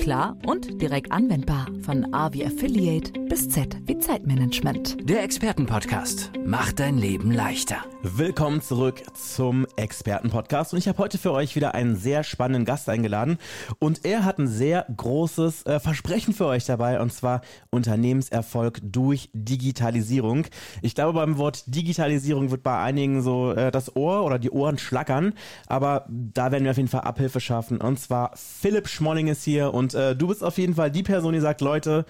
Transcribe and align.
klar 0.00 0.36
und 0.46 0.80
direkt 0.80 1.12
anwendbar. 1.12 1.66
Von 1.82 2.14
A 2.14 2.32
wie 2.32 2.44
Affiliate 2.44 3.12
bis 3.28 3.50
Z 3.50 3.76
wie 3.84 3.98
Zeitmanagement. 3.98 4.96
Der 5.08 5.22
Expertenpodcast 5.22 6.32
macht 6.44 6.80
dein 6.80 6.96
Leben 6.96 7.30
leichter. 7.30 7.84
Willkommen 8.02 8.62
zurück 8.62 9.02
zum 9.14 9.66
Expertenpodcast 9.76 10.72
und 10.72 10.78
ich 10.78 10.88
habe 10.88 10.96
heute 10.96 11.18
für 11.18 11.32
euch 11.32 11.54
wieder 11.54 11.74
einen 11.74 11.96
sehr 11.96 12.24
spannenden 12.24 12.64
Gast 12.64 12.88
eingeladen 12.88 13.36
und 13.78 14.06
er 14.06 14.24
hat 14.24 14.38
ein 14.38 14.48
sehr 14.48 14.86
großes 14.96 15.66
äh, 15.66 15.80
Versprechen 15.80 16.32
für 16.32 16.46
euch 16.46 16.64
dabei 16.64 16.98
und 16.98 17.12
zwar 17.12 17.42
Unternehmenserfolg 17.68 18.80
durch 18.82 19.28
Digitalisierung. 19.34 20.46
Ich 20.80 20.94
glaube 20.94 21.18
beim 21.18 21.36
Wort 21.36 21.64
Digitalisierung 21.66 22.50
wird 22.50 22.62
bei 22.62 22.80
einigen 22.80 23.20
so 23.20 23.52
äh, 23.52 23.70
das 23.70 23.94
Ohr 23.96 24.24
oder 24.24 24.38
die 24.38 24.50
Ohren 24.50 24.78
schlackern, 24.78 25.34
aber 25.66 26.06
da 26.08 26.52
werden 26.52 26.64
wir 26.64 26.70
auf 26.70 26.78
jeden 26.78 26.88
Fall 26.88 27.02
Abhilfe 27.02 27.40
schaffen 27.40 27.82
und 27.82 28.00
zwar 28.00 28.32
Philipp 28.34 28.88
Schmolling 28.88 29.28
ist 29.28 29.44
hier 29.44 29.74
und 29.74 29.89
äh, 29.94 30.14
du 30.14 30.28
bist 30.28 30.42
auf 30.42 30.58
jeden 30.58 30.74
Fall 30.74 30.90
die 30.90 31.02
Person, 31.02 31.32
die 31.32 31.40
sagt, 31.40 31.60
Leute, 31.60 32.04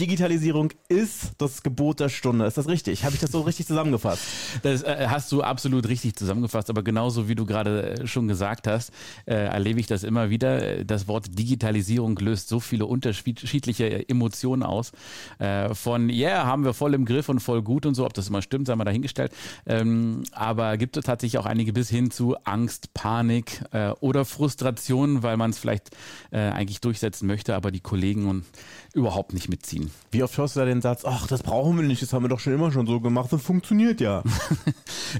Digitalisierung 0.00 0.72
ist 0.88 1.32
das 1.36 1.62
Gebot 1.62 2.00
der 2.00 2.08
Stunde. 2.08 2.46
Ist 2.46 2.56
das 2.56 2.68
richtig? 2.68 3.04
Habe 3.04 3.14
ich 3.14 3.20
das 3.20 3.30
so 3.30 3.42
richtig 3.42 3.66
zusammengefasst? 3.66 4.22
Das 4.62 4.82
äh, 4.82 5.06
hast 5.08 5.30
du 5.30 5.42
absolut 5.42 5.86
richtig 5.88 6.16
zusammengefasst, 6.16 6.70
aber 6.70 6.82
genauso 6.82 7.28
wie 7.28 7.34
du 7.34 7.44
gerade 7.44 8.00
äh, 8.00 8.06
schon 8.06 8.26
gesagt 8.26 8.66
hast, 8.66 8.92
äh, 9.26 9.34
erlebe 9.34 9.78
ich 9.78 9.86
das 9.86 10.02
immer 10.02 10.30
wieder. 10.30 10.84
Das 10.84 11.06
Wort 11.06 11.38
Digitalisierung 11.38 12.16
löst 12.16 12.48
so 12.48 12.60
viele 12.60 12.86
unterschiedliche 12.86 14.08
Emotionen 14.08 14.62
aus. 14.62 14.92
Äh, 15.38 15.74
von, 15.74 16.08
ja, 16.08 16.28
yeah, 16.28 16.46
haben 16.46 16.64
wir 16.64 16.72
voll 16.72 16.94
im 16.94 17.04
Griff 17.04 17.28
und 17.28 17.40
voll 17.40 17.60
gut 17.62 17.84
und 17.84 17.94
so, 17.94 18.06
ob 18.06 18.14
das 18.14 18.28
immer 18.28 18.40
stimmt, 18.40 18.68
sei 18.68 18.76
mal 18.76 18.84
dahingestellt. 18.84 19.32
Ähm, 19.66 20.22
aber 20.32 20.78
gibt 20.78 20.96
es 20.96 21.04
tatsächlich 21.04 21.38
auch 21.38 21.46
einige 21.46 21.74
bis 21.74 21.90
hin 21.90 22.10
zu 22.10 22.36
Angst, 22.44 22.94
Panik 22.94 23.62
äh, 23.72 23.90
oder 24.00 24.24
Frustration, 24.24 25.22
weil 25.22 25.36
man 25.36 25.50
es 25.50 25.58
vielleicht 25.58 25.90
äh, 26.30 26.38
eigentlich 26.38 26.80
durchsetzen 26.80 27.26
möchte, 27.26 27.54
aber 27.54 27.70
die 27.70 27.80
Kollegen 27.80 28.28
und 28.28 28.44
überhaupt 28.94 29.34
nicht 29.34 29.48
mitziehen. 29.48 29.89
Wie 30.10 30.22
oft 30.22 30.36
hörst 30.36 30.56
du 30.56 30.60
da 30.60 30.66
den 30.66 30.80
Satz, 30.80 31.04
ach, 31.04 31.26
das 31.26 31.42
brauchen 31.42 31.76
wir 31.76 31.84
nicht, 31.84 32.02
das 32.02 32.12
haben 32.12 32.24
wir 32.24 32.28
doch 32.28 32.40
schon 32.40 32.52
immer 32.52 32.72
schon 32.72 32.86
so 32.86 33.00
gemacht, 33.00 33.32
das 33.32 33.42
funktioniert 33.42 34.00
ja. 34.00 34.22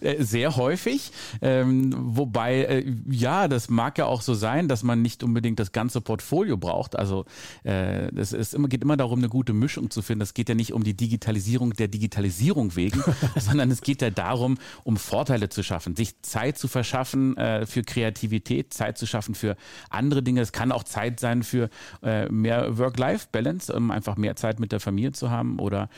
Äh, 0.02 0.22
sehr 0.22 0.54
häufig, 0.54 1.10
ähm, 1.42 1.92
wobei, 1.96 2.62
äh, 2.62 2.94
ja, 3.10 3.48
das 3.48 3.70
mag 3.70 3.98
ja 3.98 4.06
auch 4.06 4.22
so 4.22 4.34
sein, 4.34 4.68
dass 4.68 4.84
man 4.84 5.02
nicht 5.02 5.24
unbedingt 5.24 5.58
das 5.58 5.72
ganze 5.72 6.00
Portfolio 6.00 6.56
braucht. 6.56 6.96
Also 6.96 7.24
äh, 7.64 8.06
es 8.14 8.32
ist 8.32 8.54
immer, 8.54 8.68
geht 8.68 8.82
immer 8.82 8.96
darum, 8.96 9.18
eine 9.18 9.28
gute 9.28 9.52
Mischung 9.52 9.90
zu 9.90 10.00
finden. 10.00 10.22
Es 10.22 10.32
geht 10.32 10.48
ja 10.48 10.54
nicht 10.54 10.72
um 10.74 10.84
die 10.84 10.94
Digitalisierung 10.94 11.72
der 11.72 11.88
Digitalisierung 11.88 12.76
wegen, 12.76 13.02
sondern 13.36 13.68
es 13.72 13.80
geht 13.80 14.00
ja 14.00 14.10
darum, 14.10 14.58
um 14.84 14.96
Vorteile 14.96 15.48
zu 15.48 15.64
schaffen, 15.64 15.96
sich 15.96 16.22
Zeit 16.22 16.56
zu 16.56 16.68
verschaffen 16.68 17.36
äh, 17.36 17.66
für 17.66 17.82
Kreativität, 17.82 18.72
Zeit 18.72 18.96
zu 18.96 19.08
schaffen 19.08 19.34
für 19.34 19.56
andere 19.88 20.22
Dinge. 20.22 20.40
Es 20.40 20.52
kann 20.52 20.70
auch 20.70 20.84
Zeit 20.84 21.18
sein 21.18 21.42
für 21.42 21.68
äh, 22.04 22.28
mehr 22.28 22.78
Work-Life-Balance 22.78 23.40
Balance, 23.40 23.72
um 23.72 23.90
einfach 23.90 24.16
mehr 24.16 24.36
Zeit 24.36 24.59
mit 24.60 24.72
der 24.72 24.80
Familie 24.80 25.12
zu 25.12 25.30
haben 25.30 25.58
oder 25.58 25.88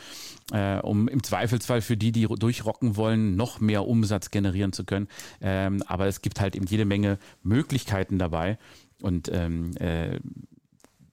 äh, 0.51 0.79
um 0.79 1.07
im 1.07 1.23
Zweifelsfall 1.23 1.81
für 1.81 1.97
die, 1.97 2.11
die 2.11 2.27
durchrocken 2.27 2.95
wollen, 2.95 3.35
noch 3.35 3.59
mehr 3.59 3.87
Umsatz 3.87 4.31
generieren 4.31 4.73
zu 4.73 4.85
können. 4.85 5.07
Ähm, 5.41 5.83
aber 5.87 6.07
es 6.07 6.21
gibt 6.21 6.39
halt 6.39 6.55
eben 6.55 6.65
jede 6.65 6.85
Menge 6.85 7.17
Möglichkeiten 7.43 8.17
dabei. 8.17 8.57
Und 9.01 9.29
ähm, 9.31 9.75
äh, 9.77 10.19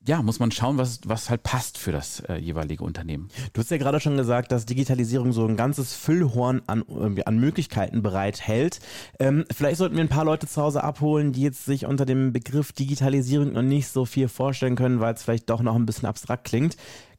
ja, 0.07 0.23
muss 0.23 0.39
man 0.39 0.51
schauen, 0.51 0.79
was, 0.79 1.01
was 1.05 1.29
halt 1.29 1.43
passt 1.43 1.77
für 1.77 1.93
das 1.93 2.21
äh, 2.21 2.37
jeweilige 2.37 2.85
Unternehmen. 2.85 3.29
Du 3.53 3.61
hast 3.61 3.71
ja 3.71 3.77
gerade 3.77 4.01
schon 4.01 4.17
gesagt, 4.17 4.51
dass 4.51 4.65
Digitalisierung 4.65 5.33
so 5.33 5.47
ein 5.47 5.57
ganzes 5.57 5.95
Füllhorn 5.95 6.63
an, 6.67 6.85
an 7.25 7.39
Möglichkeiten 7.39 8.03
bereithält. 8.03 8.81
Ähm, 9.19 9.45
vielleicht 9.55 9.77
sollten 9.77 9.97
wir 9.97 10.03
ein 10.03 10.09
paar 10.09 10.25
Leute 10.25 10.47
zu 10.47 10.61
Hause 10.63 10.83
abholen, 10.83 11.33
die 11.33 11.43
jetzt 11.43 11.67
sich 11.67 11.85
unter 11.85 12.07
dem 12.07 12.33
Begriff 12.33 12.73
Digitalisierung 12.73 13.53
noch 13.53 13.63
nicht 13.63 13.89
so 13.89 14.07
viel 14.07 14.29
vorstellen 14.29 14.75
können, 14.75 15.01
weil 15.01 15.15
es 15.15 15.23
vielleicht 15.23 15.51
doch 15.51 15.61
noch 15.61 15.77
ein 15.77 15.87
bisschen 15.87 16.09
abstrakt 16.09 16.45
klingt. 16.45 16.77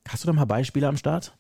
Hast 0.08 0.24
du 0.24 0.28
da 0.28 0.34
mal 0.34 0.46
Beispiele 0.46 0.88
am 0.88 0.98
Start? 0.98 1.38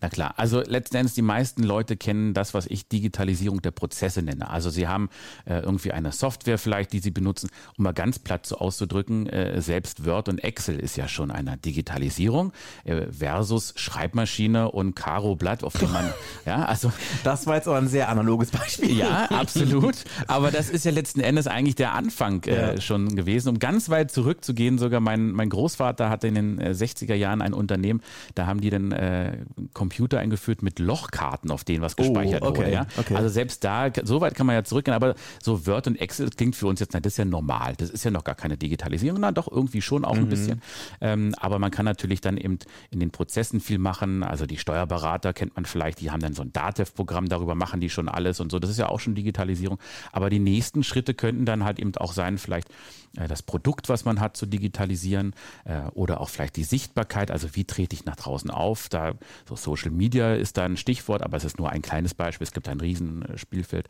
Na 0.00 0.08
klar, 0.08 0.34
also 0.36 0.60
letzten 0.60 0.96
Endes 0.96 1.14
die 1.14 1.22
meisten 1.22 1.62
Leute 1.62 1.96
kennen 1.96 2.34
das, 2.34 2.54
was 2.54 2.66
ich 2.66 2.88
Digitalisierung 2.88 3.62
der 3.62 3.70
Prozesse 3.70 4.22
nenne. 4.22 4.50
Also 4.50 4.70
sie 4.70 4.88
haben 4.88 5.08
äh, 5.44 5.60
irgendwie 5.60 5.92
eine 5.92 6.12
Software 6.12 6.58
vielleicht, 6.58 6.92
die 6.92 6.98
sie 6.98 7.10
benutzen, 7.10 7.50
um 7.76 7.84
mal 7.84 7.92
ganz 7.92 8.18
platt 8.18 8.46
so 8.46 8.56
auszudrücken, 8.56 9.26
äh, 9.26 9.60
selbst 9.60 10.04
Word 10.04 10.28
und 10.28 10.38
Excel 10.38 10.78
ist 10.78 10.96
ja 10.96 11.08
schon 11.08 11.30
eine 11.30 11.56
Digitalisierung 11.58 12.52
äh, 12.84 13.06
versus 13.10 13.74
Schreibmaschine 13.76 14.70
und 14.70 14.94
Karo 14.94 15.36
Blatt, 15.36 15.64
auf 15.64 15.74
dem 15.74 15.92
man, 15.92 16.12
ja, 16.46 16.64
also. 16.64 16.92
Das 17.24 17.46
war 17.46 17.56
jetzt 17.56 17.68
aber 17.68 17.78
ein 17.78 17.88
sehr 17.88 18.08
analoges 18.08 18.50
Beispiel. 18.50 18.96
Ja, 18.96 19.24
absolut. 19.30 19.96
Aber 20.26 20.50
das 20.50 20.70
ist 20.70 20.84
ja 20.84 20.90
letzten 20.90 21.20
Endes 21.20 21.46
eigentlich 21.46 21.74
der 21.74 21.92
Anfang 21.92 22.42
äh, 22.44 22.74
ja. 22.74 22.80
schon 22.80 23.14
gewesen. 23.16 23.48
Um 23.48 23.58
ganz 23.58 23.88
weit 23.88 24.10
zurückzugehen, 24.10 24.78
sogar 24.78 25.00
mein, 25.00 25.30
mein 25.30 25.48
Großvater 25.48 26.10
hatte 26.10 26.28
in 26.28 26.34
den 26.34 26.60
60er 26.60 27.12
äh, 27.12 27.16
Jahren 27.16 27.42
ein 27.42 27.52
Unternehmen, 27.52 28.02
da 28.34 28.46
haben 28.46 28.60
die 28.60 28.70
dann 28.70 28.92
äh, 28.92 29.38
Computer 29.72 30.18
eingeführt 30.18 30.62
mit 30.62 30.78
Lochkarten, 30.78 31.50
auf 31.50 31.64
denen 31.64 31.82
was 31.82 31.96
gespeichert 31.96 32.42
oh, 32.42 32.48
okay, 32.48 32.58
wurde. 32.60 32.72
Ja? 32.72 32.86
Okay. 32.96 33.14
Also 33.14 33.28
selbst 33.28 33.64
da, 33.64 33.90
so 34.02 34.20
weit 34.20 34.34
kann 34.34 34.46
man 34.46 34.54
ja 34.54 34.64
zurückgehen, 34.64 34.94
aber 34.94 35.14
so 35.42 35.66
Word 35.66 35.86
und 35.86 36.00
Excel 36.00 36.30
klingt 36.30 36.56
für 36.56 36.66
uns 36.66 36.80
jetzt, 36.80 36.94
na, 36.94 37.00
das 37.00 37.14
ist 37.14 37.16
ja 37.18 37.24
normal. 37.24 37.74
Das 37.76 37.90
ist 37.90 38.04
ja 38.04 38.10
noch 38.10 38.24
gar 38.24 38.34
keine 38.34 38.56
Digitalisierung, 38.56 39.20
na 39.20 39.32
doch 39.32 39.50
irgendwie 39.50 39.82
schon 39.82 40.04
auch 40.04 40.14
mhm. 40.14 40.22
ein 40.22 40.28
bisschen. 40.28 40.62
Ähm, 41.00 41.34
aber 41.38 41.58
man 41.58 41.70
kann 41.70 41.84
natürlich 41.84 42.20
dann 42.20 42.36
eben 42.36 42.58
in 42.90 43.00
den 43.00 43.10
Prozessen 43.10 43.60
viel 43.60 43.78
machen. 43.78 44.22
Also 44.22 44.46
die 44.46 44.58
Steuerberater 44.58 45.32
kennt 45.32 45.56
man 45.56 45.64
vielleicht, 45.64 46.00
die 46.00 46.10
haben 46.10 46.20
dann 46.20 46.34
so 46.34 46.42
ein 46.42 46.52
DATEV-Programm, 46.52 47.28
darüber 47.28 47.54
machen 47.54 47.80
die 47.80 47.90
schon 47.90 48.08
alles 48.08 48.40
und 48.40 48.50
so. 48.50 48.58
Das 48.58 48.70
ist 48.70 48.78
ja 48.78 48.88
auch 48.88 49.00
schon 49.00 49.14
Digitalisierung. 49.14 49.78
Aber 50.12 50.30
die 50.30 50.38
nächsten 50.38 50.82
Schritte 50.82 51.14
könnten 51.14 51.44
dann 51.44 51.64
halt 51.64 51.78
eben 51.78 51.94
auch 51.96 52.12
sein, 52.12 52.38
vielleicht 52.38 52.68
äh, 53.16 53.28
das 53.28 53.42
Produkt, 53.42 53.88
was 53.88 54.04
man 54.04 54.20
hat, 54.20 54.36
zu 54.36 54.46
digitalisieren 54.46 55.34
äh, 55.64 55.82
oder 55.94 56.20
auch 56.20 56.28
vielleicht 56.28 56.56
die 56.56 56.64
Sichtbarkeit. 56.64 57.30
Also 57.30 57.54
wie 57.54 57.64
trete 57.64 57.94
ich 57.94 58.04
nach 58.04 58.16
draußen 58.16 58.50
auf? 58.50 58.88
Da 58.88 59.14
so 59.48 59.56
Social 59.56 59.90
Media 59.90 60.34
ist 60.34 60.56
da 60.56 60.64
ein 60.64 60.76
Stichwort, 60.76 61.22
aber 61.22 61.36
es 61.36 61.44
ist 61.44 61.58
nur 61.58 61.70
ein 61.70 61.82
kleines 61.82 62.14
Beispiel. 62.14 62.46
Es 62.46 62.52
gibt 62.52 62.68
ein 62.68 62.80
Riesenspielfeld 62.80 63.88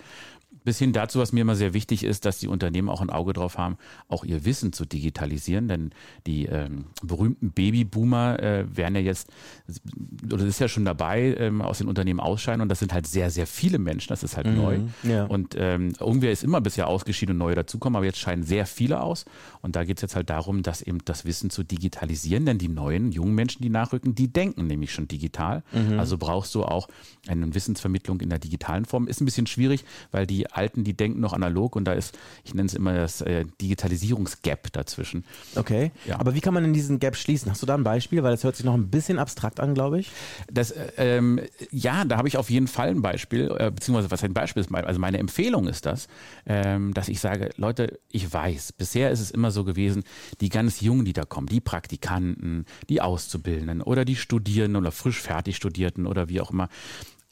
bis 0.65 0.79
hin 0.79 0.93
dazu, 0.93 1.19
was 1.19 1.33
mir 1.33 1.41
immer 1.41 1.57
sehr 1.57 1.75
wichtig 1.75 2.05
ist, 2.05 2.25
dass 2.25 2.39
die 2.39 2.49
Unternehmen 2.49 2.89
auch 2.89 3.01
ein 3.01 3.11
Auge 3.11 3.33
drauf 3.33 3.59
haben, 3.59 3.77
auch 4.09 4.25
ihr 4.25 4.45
Wissen 4.45 4.73
zu 4.73 4.85
digitalisieren. 4.85 5.69
Denn 5.69 5.91
die 6.27 6.47
ähm, 6.47 6.87
berühmten 7.03 7.51
Babyboomer 7.51 8.41
äh, 8.41 8.77
werden 8.77 8.95
ja 8.95 9.01
jetzt, 9.01 9.29
oder 10.31 10.45
ist 10.45 10.61
ja 10.61 10.69
schon 10.69 10.85
dabei, 10.85 11.35
ähm, 11.39 11.63
aus 11.63 11.79
den 11.79 11.89
Unternehmen 11.89 12.21
ausscheiden. 12.21 12.61
Und 12.61 12.69
das 12.69 12.79
sind 12.79 12.93
halt 12.93 13.07
sehr, 13.07 13.31
sehr 13.31 13.47
viele 13.47 13.79
Menschen. 13.79 14.09
Das 14.09 14.23
ist 14.23 14.37
halt 14.37 14.47
mhm, 14.47 14.57
neu. 14.57 14.79
Ja. 15.03 15.25
Und 15.25 15.55
ähm, 15.59 15.95
irgendwer 15.99 16.33
ist 16.33 16.45
immer 16.45 16.61
bisher 16.61 16.87
ausgeschieden 16.87 17.35
und 17.35 17.39
neue 17.39 17.55
dazukommen, 17.55 17.97
aber 17.97 18.07
jetzt 18.07 18.19
scheinen 18.19 18.43
sehr 18.43 18.67
viele 18.67 19.01
aus. 19.01 19.25
Und 19.61 19.77
da 19.77 19.85
geht 19.85 19.99
es 19.99 20.03
jetzt 20.03 20.17
halt 20.17 20.31
darum, 20.31 20.63
dass 20.63 20.83
eben 20.83 20.99
das 21.05 21.25
Wissen 21.25 21.51
zu 21.51 21.63
digitalisieren. 21.63 22.47
Denn 22.47 22.59
die 22.59 22.69
neuen, 22.69 23.13
jungen 23.13 23.35
Menschen, 23.35 23.63
die 23.63 23.71
nachrücken, 23.71 24.15
die 24.15 24.29
denken 24.29 24.67
nämlich 24.67 24.93
schon 24.93 25.09
digital. 25.09 25.63
Mhm. 25.73 25.99
Also 25.99 26.19
brauchst 26.19 26.55
du 26.55 26.65
auch 26.65 26.89
eine 27.29 27.55
Wissensvermittlung 27.55 28.21
in 28.21 28.31
der 28.31 28.39
digitalen 28.39 28.85
Form. 28.85 29.07
Ist 29.07 29.21
ein 29.21 29.25
bisschen 29.25 29.47
schwierig, 29.47 29.85
weil 30.11 30.27
die 30.27 30.52
Alten, 30.53 30.85
die 30.85 30.95
denken 30.95 31.21
noch 31.21 31.33
analog 31.33 31.77
und 31.77 31.85
da 31.85 31.93
ist, 31.93 32.19
ich 32.45 32.55
nenne 32.55 32.67
es 32.67 32.75
immer 32.75 32.95
das 32.95 33.21
äh, 33.21 33.45
Digitalisierungsgap 33.61 34.73
dazwischen. 34.73 35.25
Okay. 35.57 35.91
Ja. 36.07 36.21
Aber 36.21 36.35
wie 36.35 36.41
kann 36.41 36.55
man 36.55 36.63
denn 36.63 36.73
diesen 36.73 36.99
Gap 36.99 37.17
schließen? 37.17 37.51
Hast 37.51 37.63
du 37.63 37.67
da 37.67 37.75
ein 37.75 37.85
Beispiel? 37.85 38.23
Weil 38.23 38.33
das 38.33 38.45
hört 38.45 38.57
sich 38.57 38.65
noch 38.65 38.75
ein 38.75 38.89
bisschen 38.89 39.19
abstrakt 39.19 39.61
an, 39.61 39.75
glaube 39.75 40.01
ich. 40.01 40.11
Das, 40.51 40.71
äh, 40.71 40.93
ähm, 40.97 41.41
ja, 41.71 42.05
da 42.05 42.17
habe 42.17 42.29
ich 42.29 42.37
auf 42.37 42.51
jeden 42.51 42.69
Fall 42.69 42.89
ein 42.89 43.03
Beispiel, 43.03 43.55
äh, 43.59 43.71
beziehungsweise 43.71 44.11
was 44.11 44.23
ein 44.23 44.35
Beispiel 44.35 44.63
ist, 44.63 44.73
also 44.73 45.01
meine 45.01 45.19
Empfehlung 45.19 45.69
ist 45.69 45.87
das, 45.87 46.09
ähm, 46.47 46.95
dass 46.95 47.09
ich 47.09 47.21
sage, 47.21 47.51
Leute, 47.57 47.99
ich 48.11 48.33
weiß, 48.33 48.73
bisher 48.73 49.11
ist 49.11 49.21
es 49.21 49.31
immer 49.31 49.51
so 49.51 49.65
gewesen, 49.65 50.05
die 50.41 50.49
ganz 50.49 50.81
Jungen, 50.81 51.05
die 51.05 51.13
da 51.13 51.25
kommen, 51.25 51.47
die 51.47 51.61
Praktikanten, 51.61 52.67
die 52.89 53.01
Auszubildenden 53.01 53.83
oder 53.83 54.05
die 54.05 54.17
Studierenden 54.17 54.81
oder 54.81 54.93
frisch 54.93 55.21
fertig 55.21 55.57
Studierten 55.57 56.07
oder 56.07 56.29
wie 56.29 56.41
auch 56.41 56.51
immer, 56.51 56.69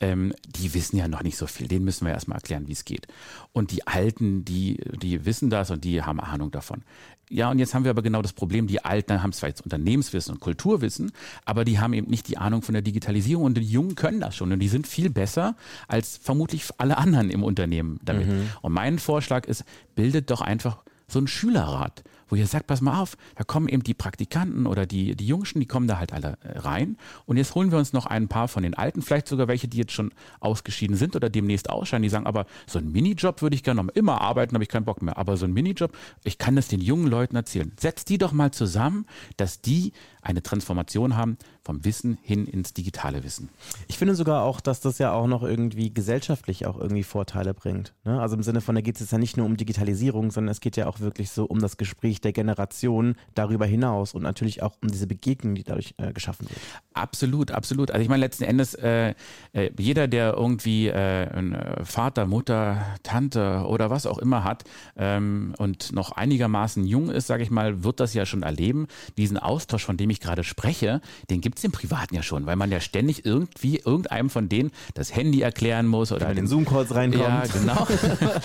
ähm, 0.00 0.32
die 0.46 0.74
wissen 0.74 0.96
ja 0.96 1.08
noch 1.08 1.22
nicht 1.22 1.36
so 1.36 1.46
viel. 1.46 1.68
Denen 1.68 1.84
müssen 1.84 2.06
wir 2.06 2.12
erstmal 2.12 2.38
erklären, 2.38 2.66
wie 2.66 2.72
es 2.72 2.84
geht. 2.84 3.06
Und 3.52 3.70
die 3.70 3.86
Alten, 3.86 4.44
die, 4.44 4.80
die 5.00 5.24
wissen 5.24 5.50
das 5.50 5.70
und 5.70 5.84
die 5.84 6.02
haben 6.02 6.20
Ahnung 6.20 6.50
davon. 6.50 6.82
Ja, 7.28 7.48
und 7.48 7.60
jetzt 7.60 7.74
haben 7.74 7.84
wir 7.84 7.92
aber 7.92 8.02
genau 8.02 8.22
das 8.22 8.32
Problem, 8.32 8.66
die 8.66 8.84
Alten 8.84 9.22
haben 9.22 9.32
zwar 9.32 9.50
jetzt 9.50 9.60
Unternehmenswissen 9.60 10.34
und 10.34 10.40
Kulturwissen, 10.40 11.12
aber 11.44 11.64
die 11.64 11.78
haben 11.78 11.92
eben 11.92 12.10
nicht 12.10 12.26
die 12.26 12.38
Ahnung 12.38 12.62
von 12.62 12.72
der 12.72 12.82
Digitalisierung 12.82 13.44
und 13.44 13.56
die 13.56 13.62
Jungen 13.62 13.94
können 13.94 14.18
das 14.18 14.34
schon 14.34 14.52
und 14.52 14.58
die 14.58 14.68
sind 14.68 14.88
viel 14.88 15.10
besser 15.10 15.54
als 15.86 16.16
vermutlich 16.16 16.64
alle 16.78 16.98
anderen 16.98 17.30
im 17.30 17.44
Unternehmen 17.44 18.00
damit. 18.04 18.26
Mhm. 18.26 18.48
Und 18.62 18.72
mein 18.72 18.98
Vorschlag 18.98 19.46
ist, 19.46 19.64
bildet 19.94 20.30
doch 20.32 20.40
einfach 20.40 20.82
so 21.06 21.20
ein 21.20 21.28
Schülerrat 21.28 22.02
wo 22.30 22.36
ihr 22.36 22.46
sagt, 22.46 22.66
pass 22.66 22.80
mal 22.80 22.98
auf, 23.00 23.16
da 23.34 23.44
kommen 23.44 23.68
eben 23.68 23.82
die 23.82 23.94
Praktikanten 23.94 24.66
oder 24.66 24.86
die, 24.86 25.14
die 25.16 25.26
Jungschen, 25.26 25.60
die 25.60 25.66
kommen 25.66 25.86
da 25.86 25.98
halt 25.98 26.12
alle 26.12 26.38
äh, 26.42 26.58
rein. 26.58 26.96
Und 27.26 27.36
jetzt 27.36 27.54
holen 27.54 27.70
wir 27.70 27.78
uns 27.78 27.92
noch 27.92 28.06
ein 28.06 28.28
paar 28.28 28.48
von 28.48 28.62
den 28.62 28.74
Alten, 28.74 29.02
vielleicht 29.02 29.28
sogar 29.28 29.48
welche, 29.48 29.68
die 29.68 29.78
jetzt 29.78 29.92
schon 29.92 30.12
ausgeschieden 30.40 30.96
sind 30.96 31.16
oder 31.16 31.28
demnächst 31.28 31.68
ausscheiden, 31.68 32.02
die 32.02 32.08
sagen, 32.08 32.26
aber 32.26 32.46
so 32.66 32.78
einen 32.78 32.92
Minijob 32.92 33.42
würde 33.42 33.56
ich 33.56 33.62
gerne 33.62 33.82
noch 33.82 33.94
immer 33.94 34.20
arbeiten, 34.20 34.54
habe 34.54 34.64
ich 34.64 34.70
keinen 34.70 34.84
Bock 34.84 35.02
mehr. 35.02 35.18
Aber 35.18 35.36
so 35.36 35.44
ein 35.44 35.52
Minijob, 35.52 35.92
ich 36.24 36.38
kann 36.38 36.56
das 36.56 36.68
den 36.68 36.80
jungen 36.80 37.08
Leuten 37.08 37.36
erzählen. 37.36 37.72
Setzt 37.78 38.08
die 38.08 38.18
doch 38.18 38.32
mal 38.32 38.52
zusammen, 38.52 39.06
dass 39.36 39.60
die 39.60 39.92
eine 40.22 40.42
Transformation 40.42 41.16
haben 41.16 41.36
vom 41.62 41.84
Wissen 41.84 42.18
hin 42.22 42.46
ins 42.46 42.74
digitale 42.74 43.22
Wissen. 43.22 43.48
Ich 43.88 43.98
finde 43.98 44.14
sogar 44.14 44.42
auch, 44.44 44.60
dass 44.60 44.80
das 44.80 44.98
ja 44.98 45.12
auch 45.12 45.26
noch 45.26 45.42
irgendwie 45.42 45.92
gesellschaftlich 45.92 46.66
auch 46.66 46.78
irgendwie 46.78 47.02
Vorteile 47.02 47.54
bringt. 47.54 47.94
Ne? 48.04 48.20
Also 48.20 48.36
im 48.36 48.42
Sinne 48.42 48.60
von, 48.60 48.74
da 48.74 48.80
geht 48.80 49.00
es 49.00 49.10
ja 49.10 49.18
nicht 49.18 49.36
nur 49.36 49.46
um 49.46 49.56
Digitalisierung, 49.56 50.30
sondern 50.30 50.50
es 50.50 50.60
geht 50.60 50.76
ja 50.76 50.86
auch 50.86 51.00
wirklich 51.00 51.30
so 51.30 51.44
um 51.44 51.60
das 51.60 51.76
Gespräch 51.76 52.19
der 52.24 52.32
Generation 52.32 53.16
darüber 53.34 53.66
hinaus 53.66 54.14
und 54.14 54.22
natürlich 54.22 54.62
auch 54.62 54.76
um 54.82 54.90
diese 54.90 55.06
Begegnung, 55.06 55.54
die 55.54 55.64
dadurch 55.64 55.94
äh, 55.98 56.12
geschaffen 56.12 56.48
wird. 56.48 56.60
Absolut, 56.94 57.50
absolut. 57.50 57.90
Also 57.90 58.02
ich 58.02 58.08
meine 58.08 58.20
letzten 58.20 58.44
Endes, 58.44 58.74
äh, 58.74 59.14
äh, 59.52 59.70
jeder, 59.78 60.08
der 60.08 60.34
irgendwie 60.34 60.88
äh, 60.88 61.22
äh, 61.22 61.84
Vater, 61.84 62.26
Mutter, 62.26 62.84
Tante 63.02 63.64
oder 63.66 63.90
was 63.90 64.06
auch 64.06 64.18
immer 64.18 64.44
hat 64.44 64.64
ähm, 64.96 65.54
und 65.58 65.92
noch 65.92 66.12
einigermaßen 66.12 66.84
jung 66.84 67.10
ist, 67.10 67.26
sage 67.26 67.42
ich 67.42 67.50
mal, 67.50 67.84
wird 67.84 68.00
das 68.00 68.14
ja 68.14 68.26
schon 68.26 68.42
erleben. 68.42 68.86
Diesen 69.16 69.38
Austausch, 69.38 69.84
von 69.84 69.96
dem 69.96 70.10
ich 70.10 70.20
gerade 70.20 70.44
spreche, 70.44 71.00
den 71.30 71.40
gibt 71.40 71.58
es 71.58 71.64
im 71.64 71.72
Privaten 71.72 72.14
ja 72.14 72.22
schon, 72.22 72.46
weil 72.46 72.56
man 72.56 72.70
ja 72.70 72.80
ständig 72.80 73.24
irgendwie 73.24 73.78
irgendeinem 73.78 74.30
von 74.30 74.48
denen 74.48 74.70
das 74.94 75.14
Handy 75.14 75.42
erklären 75.42 75.86
muss 75.86 76.12
oder 76.12 76.28
in 76.30 76.36
den 76.36 76.46
Zoom-Calls 76.46 76.94
reinkommt. 76.94 77.22
Ja, 77.22 77.44
genau. 77.46 77.86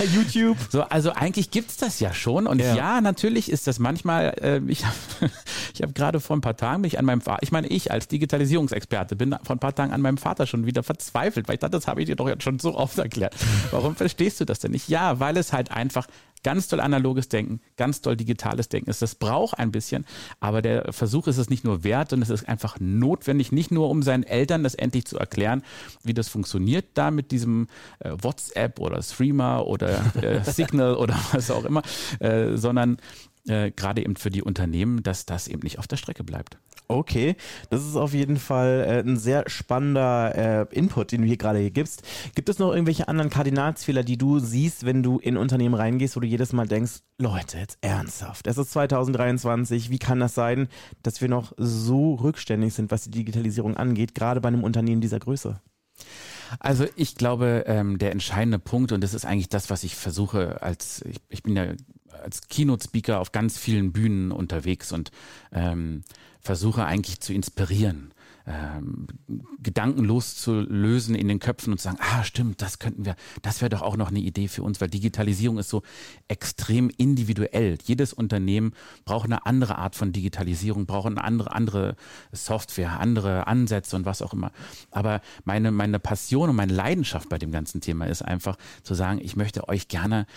YouTube. 0.14 0.58
So, 0.70 0.84
also 0.84 1.12
eigentlich 1.12 1.52
gibt 1.52 1.72
es 1.72 1.78
das 1.78 2.00
ja 2.00 2.14
schon. 2.14 2.48
Und 2.48 2.60
ja, 2.60 2.76
ja 2.76 3.02
natürlich 3.02 3.50
ist 3.50 3.65
das 3.68 3.80
manchmal, 3.80 4.36
äh, 4.42 4.62
ich 4.68 4.86
habe 4.86 4.96
ich 5.74 5.82
hab 5.82 5.96
gerade 5.96 6.20
vor 6.20 6.36
ein 6.36 6.42
paar 6.42 6.58
Tagen 6.58 6.82
mich 6.82 7.00
an 7.00 7.06
meinem 7.06 7.22
Vater, 7.22 7.44
ich 7.44 7.52
meine, 7.52 7.68
ich 7.68 7.92
als 7.92 8.08
Digitalisierungsexperte 8.08 9.16
bin 9.16 9.36
vor 9.44 9.56
ein 9.56 9.60
paar 9.60 9.76
Tagen 9.76 9.92
an 9.92 10.02
meinem 10.02 10.18
Vater 10.18 10.48
schon 10.48 10.66
wieder 10.66 10.84
verzweifelt, 10.84 11.48
weil 11.48 11.56
ich 11.56 11.60
dachte, 11.60 11.78
das 11.78 11.88
habe 11.88 12.02
ich 12.02 12.08
dir 12.08 12.16
doch 12.16 12.28
jetzt 12.28 12.44
schon 12.44 12.60
so 12.60 12.76
oft 12.76 12.98
erklärt. 12.98 13.36
Warum 13.72 13.96
verstehst 13.96 14.40
du 14.40 14.46
das 14.46 14.60
denn 14.60 14.72
nicht? 14.72 14.90
Ja, 14.90 15.20
weil 15.20 15.38
es 15.38 15.54
halt 15.54 15.72
einfach 15.72 16.08
ganz 16.46 16.68
toll 16.68 16.80
analoges 16.80 17.28
Denken, 17.28 17.60
ganz 17.76 18.02
toll 18.02 18.16
digitales 18.16 18.70
Denken 18.70 18.92
ist. 18.92 19.02
Das 19.02 19.16
braucht 19.16 19.58
ein 19.58 19.72
bisschen, 19.72 20.06
aber 20.40 20.62
der 20.62 20.94
Versuch 20.94 21.26
ist 21.26 21.40
es 21.40 21.50
nicht 21.50 21.64
nur 21.64 21.84
wert, 21.84 22.12
sondern 22.12 22.32
es 22.32 22.42
ist 22.42 22.48
einfach 22.48 22.78
notwendig, 22.80 23.52
nicht 23.52 23.72
nur 23.72 23.90
um 23.90 24.04
seinen 24.04 24.22
Eltern 24.22 24.64
das 24.64 24.76
endlich 24.76 25.06
zu 25.06 25.18
erklären, 25.18 25.64
wie 26.04 26.14
das 26.14 26.28
funktioniert 26.30 26.86
da 26.94 27.10
mit 27.10 27.32
diesem 27.32 27.66
äh, 27.98 28.12
WhatsApp 28.22 28.80
oder 28.80 29.02
Streamer 29.02 29.66
oder 29.66 30.00
äh, 30.22 30.44
Signal 30.52 30.98
oder 30.98 31.18
was 31.32 31.50
auch 31.50 31.66
immer, 31.66 31.82
äh, 32.20 32.56
sondern 32.56 32.98
äh, 33.48 33.72
gerade 33.72 34.02
eben 34.02 34.16
für 34.16 34.30
die 34.30 34.44
Unternehmen, 34.44 35.04
dass 35.04 35.26
das 35.26 35.48
eben 35.48 35.62
nicht 35.64 35.80
auf 35.80 35.88
der 35.88 35.98
Strecke 35.98 36.24
bleibt. 36.24 36.58
Okay, 36.88 37.36
das 37.72 37.84
ist 37.84 37.96
auf 37.96 38.14
jeden 38.14 38.38
Fall 38.38 38.86
äh, 38.88 39.00
ein 39.00 39.18
sehr 39.18 39.50
spannender 39.50 40.68
äh, 40.70 40.76
Input, 40.76 41.12
den 41.12 41.22
du 41.22 41.28
hier 41.28 41.38
gerade 41.38 41.58
hier 41.58 41.72
gibst. 41.72 42.04
Gibt 42.36 42.48
es 42.48 42.60
noch 42.60 42.72
irgendwelche 42.72 43.08
anderen 43.08 43.32
Kardinalsfehler, 43.32 44.04
die 44.04 44.18
du 44.18 44.38
siehst, 44.38 44.86
wenn 44.86 45.02
du 45.02 45.18
in 45.18 45.36
Unternehmen 45.36 45.74
reingehst, 45.74 46.16
wo 46.16 46.20
du 46.20 46.28
jedes 46.28 46.54
Mal 46.54 46.68
denkst, 46.68 47.02
Leute, 47.18 47.58
jetzt 47.58 47.80
ernsthaft, 47.82 48.46
es 48.46 48.58
ist 48.58 48.72
2023, 48.72 49.90
wie 49.90 49.98
kann 49.98 50.20
das 50.20 50.36
sein, 50.36 50.68
dass 51.02 51.22
wir 51.22 51.30
noch 51.30 51.54
so 51.58 52.16
rückständig 52.16 52.74
sind, 52.74 52.92
was 52.92 53.06
die 53.06 53.12
Digitalisierung 53.12 53.78
angeht, 53.78 54.14
gerade 54.14 54.42
bei 54.42 54.50
einem 54.50 54.64
Unternehmen 54.64 55.02
dieser 55.02 55.20
Größe? 55.20 55.60
Also 56.60 56.86
ich 56.96 57.16
glaube, 57.16 57.64
ähm, 57.66 57.98
der 57.98 58.12
entscheidende 58.12 58.60
Punkt, 58.60 58.92
und 58.92 59.04
das 59.04 59.16
ist 59.16 59.26
eigentlich 59.26 59.50
das, 59.50 59.72
was 59.72 59.84
ich 59.84 59.96
versuche, 59.96 60.62
als 60.62 61.02
ich, 61.04 61.18
ich 61.30 61.42
bin 61.42 61.56
ja 61.56 61.74
als 62.26 62.48
Keynote-Speaker 62.50 63.20
auf 63.20 63.32
ganz 63.32 63.58
vielen 63.58 63.94
Bühnen 63.94 64.32
unterwegs 64.32 64.92
und 64.92 65.12
ähm, 65.52 66.04
versuche 66.42 66.86
eigentlich 66.86 67.22
zu 67.22 67.34
inspirieren. 67.34 68.12
Ähm, 68.48 69.08
Gedanken 69.60 70.04
loszulösen 70.04 71.16
in 71.16 71.28
den 71.28 71.40
Köpfen 71.40 71.72
und 71.72 71.80
zu 71.80 71.86
sagen, 71.86 71.98
ah 72.00 72.24
stimmt, 72.24 72.62
das 72.62 72.78
könnten 72.78 73.04
wir, 73.04 73.16
das 73.42 73.62
wäre 73.62 73.70
doch 73.70 73.82
auch 73.82 73.98
noch 73.98 74.10
eine 74.10 74.20
Idee 74.20 74.48
für 74.48 74.62
uns, 74.62 74.80
weil 74.80 74.88
Digitalisierung 74.88 75.58
ist 75.58 75.70
so 75.70 75.82
extrem 76.28 76.92
individuell. 76.96 77.80
Jedes 77.84 78.14
Unternehmen 78.14 78.74
braucht 79.04 79.26
eine 79.26 79.48
andere 79.48 79.80
Art 79.80 79.96
von 79.96 80.12
Digitalisierung, 80.12 80.86
braucht 80.86 81.08
eine 81.08 81.24
andere, 81.24 81.54
andere 81.54 81.96
Software, 82.32 83.00
andere 83.00 83.48
Ansätze 83.48 83.96
und 83.96 84.06
was 84.06 84.22
auch 84.22 84.34
immer. 84.34 84.52
Aber 84.92 85.22
meine, 85.44 85.72
meine 85.72 86.00
Passion 86.00 86.52
und 86.52 86.56
meine 86.56 86.74
Leidenschaft 86.74 87.30
bei 87.30 87.40
dem 87.40 87.52
ganzen 87.52 87.82
Thema 87.82 88.06
ist 88.06 88.22
einfach 88.22 88.58
zu 88.84 88.94
sagen, 88.94 89.20
ich 89.24 89.36
möchte 89.36 89.68
euch 89.70 89.88
gerne 89.88 90.28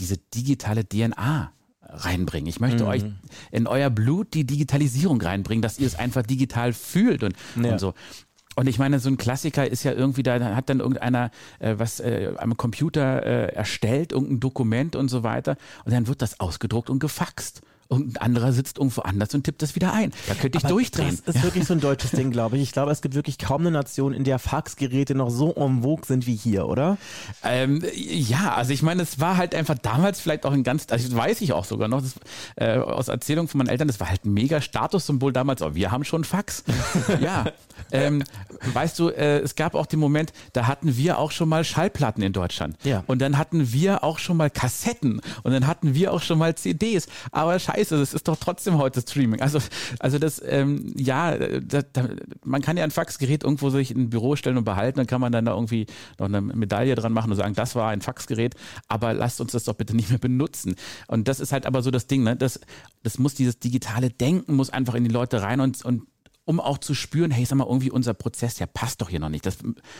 diese 0.00 0.16
digitale 0.34 0.88
DNA 0.88 1.52
reinbringen. 1.82 2.48
Ich 2.48 2.60
möchte 2.60 2.84
mhm. 2.84 2.88
euch 2.88 3.04
in 3.50 3.66
euer 3.66 3.90
Blut 3.90 4.34
die 4.34 4.44
Digitalisierung 4.44 5.20
reinbringen, 5.20 5.62
dass 5.62 5.78
ihr 5.78 5.86
es 5.86 5.94
einfach 5.94 6.22
digital 6.22 6.72
fühlt 6.72 7.22
und, 7.22 7.34
ja. 7.62 7.72
und 7.72 7.78
so. 7.78 7.94
Und 8.56 8.66
ich 8.66 8.78
meine, 8.78 8.98
so 8.98 9.08
ein 9.08 9.16
Klassiker 9.16 9.68
ist 9.68 9.84
ja 9.84 9.92
irgendwie, 9.92 10.22
da 10.22 10.54
hat 10.56 10.68
dann 10.68 10.80
irgendeiner 10.80 11.30
äh, 11.60 11.74
was 11.78 12.00
äh, 12.00 12.32
am 12.36 12.56
Computer 12.56 13.24
äh, 13.24 13.54
erstellt, 13.54 14.12
irgendein 14.12 14.40
Dokument 14.40 14.96
und 14.96 15.08
so 15.08 15.22
weiter. 15.22 15.56
Und 15.84 15.92
dann 15.92 16.08
wird 16.08 16.20
das 16.20 16.40
ausgedruckt 16.40 16.90
und 16.90 16.98
gefaxt 16.98 17.62
und 17.90 18.14
ein 18.14 18.22
anderer 18.22 18.52
sitzt 18.52 18.78
irgendwo 18.78 19.02
anders 19.02 19.34
und 19.34 19.42
tippt 19.42 19.62
das 19.62 19.74
wieder 19.74 19.92
ein. 19.92 20.12
Da 20.28 20.34
könnte 20.34 20.58
ich 20.58 20.64
Aber 20.64 20.74
durchdrehen. 20.74 21.18
Das 21.26 21.34
ist 21.34 21.42
wirklich 21.42 21.64
so 21.64 21.74
ein 21.74 21.80
deutsches 21.80 22.12
Ding, 22.12 22.30
glaube 22.30 22.56
ich. 22.56 22.62
Ich 22.62 22.72
glaube, 22.72 22.92
es 22.92 23.02
gibt 23.02 23.16
wirklich 23.16 23.36
kaum 23.36 23.62
eine 23.62 23.72
Nation, 23.72 24.14
in 24.14 24.22
der 24.22 24.38
Faxgeräte 24.38 25.16
noch 25.16 25.28
so 25.28 25.52
en 25.54 25.82
vogue 25.82 26.06
sind 26.06 26.26
wie 26.28 26.36
hier, 26.36 26.68
oder? 26.68 26.98
Ähm, 27.42 27.84
ja, 27.92 28.54
also 28.54 28.72
ich 28.72 28.82
meine, 28.82 29.02
es 29.02 29.18
war 29.18 29.36
halt 29.36 29.56
einfach 29.56 29.76
damals 29.76 30.20
vielleicht 30.20 30.46
auch 30.46 30.52
ein 30.52 30.62
ganz, 30.62 30.86
also 30.88 31.08
das 31.08 31.16
weiß 31.16 31.40
ich 31.40 31.52
auch 31.52 31.64
sogar 31.64 31.88
noch, 31.88 32.00
das, 32.00 32.14
äh, 32.54 32.78
aus 32.78 33.08
Erzählungen 33.08 33.48
von 33.48 33.58
meinen 33.58 33.68
Eltern, 33.68 33.88
das 33.88 33.98
war 33.98 34.08
halt 34.08 34.24
ein 34.24 34.32
mega 34.34 34.60
Statussymbol 34.60 35.32
damals. 35.32 35.60
Oh, 35.60 35.74
wir 35.74 35.90
haben 35.90 36.04
schon 36.04 36.22
Fax. 36.22 36.62
ja. 37.20 37.46
Ähm, 37.90 38.22
weißt 38.72 39.00
du, 39.00 39.08
äh, 39.08 39.38
es 39.38 39.56
gab 39.56 39.74
auch 39.74 39.86
den 39.86 39.98
Moment, 39.98 40.32
da 40.52 40.68
hatten 40.68 40.96
wir 40.96 41.18
auch 41.18 41.32
schon 41.32 41.48
mal 41.48 41.64
Schallplatten 41.64 42.22
in 42.22 42.32
Deutschland. 42.32 42.76
Ja. 42.84 43.02
Und 43.08 43.20
dann 43.20 43.36
hatten 43.36 43.72
wir 43.72 44.04
auch 44.04 44.20
schon 44.20 44.36
mal 44.36 44.48
Kassetten 44.48 45.20
und 45.42 45.52
dann 45.52 45.66
hatten 45.66 45.94
wir 45.94 46.12
auch 46.12 46.22
schon 46.22 46.38
mal 46.38 46.54
CDs. 46.54 47.08
Aber 47.32 47.58
scheiße 47.58 47.79
scheiße, 47.80 47.98
das 47.98 48.14
ist 48.14 48.28
doch 48.28 48.36
trotzdem 48.36 48.78
heute 48.78 49.00
Streaming. 49.00 49.40
Also, 49.40 49.58
also 49.98 50.18
das, 50.18 50.42
ähm, 50.44 50.92
ja, 50.96 51.36
da, 51.36 51.82
da, 51.82 52.08
man 52.44 52.62
kann 52.62 52.76
ja 52.76 52.84
ein 52.84 52.90
Faxgerät 52.90 53.44
irgendwo 53.44 53.70
sich 53.70 53.90
in 53.90 54.02
ein 54.02 54.10
Büro 54.10 54.36
stellen 54.36 54.56
und 54.56 54.64
behalten, 54.64 54.98
dann 54.98 55.06
kann 55.06 55.20
man 55.20 55.32
dann 55.32 55.44
da 55.44 55.54
irgendwie 55.54 55.86
noch 56.18 56.26
eine 56.26 56.40
Medaille 56.40 56.94
dran 56.94 57.12
machen 57.12 57.30
und 57.30 57.36
sagen, 57.36 57.54
das 57.54 57.74
war 57.74 57.90
ein 57.90 58.00
Faxgerät, 58.00 58.54
aber 58.88 59.14
lasst 59.14 59.40
uns 59.40 59.52
das 59.52 59.64
doch 59.64 59.74
bitte 59.74 59.96
nicht 59.96 60.10
mehr 60.10 60.18
benutzen. 60.18 60.76
Und 61.08 61.28
das 61.28 61.40
ist 61.40 61.52
halt 61.52 61.66
aber 61.66 61.82
so 61.82 61.90
das 61.90 62.06
Ding, 62.06 62.22
ne? 62.22 62.36
Das, 62.36 62.60
das 63.02 63.18
muss 63.18 63.34
dieses 63.34 63.58
digitale 63.58 64.10
Denken 64.10 64.54
muss 64.54 64.70
einfach 64.70 64.94
in 64.94 65.04
die 65.04 65.10
Leute 65.10 65.42
rein 65.42 65.60
und, 65.60 65.84
und 65.84 66.02
um 66.50 66.58
auch 66.58 66.78
zu 66.78 66.94
spüren, 66.94 67.30
hey, 67.30 67.44
sag 67.44 67.58
mal, 67.58 67.66
irgendwie 67.68 67.92
unser 67.92 68.12
Prozess, 68.12 68.56
der 68.56 68.66
passt 68.66 69.00
doch 69.00 69.08
hier 69.08 69.20
noch 69.20 69.28
nicht. 69.28 69.46
Das, 69.46 69.58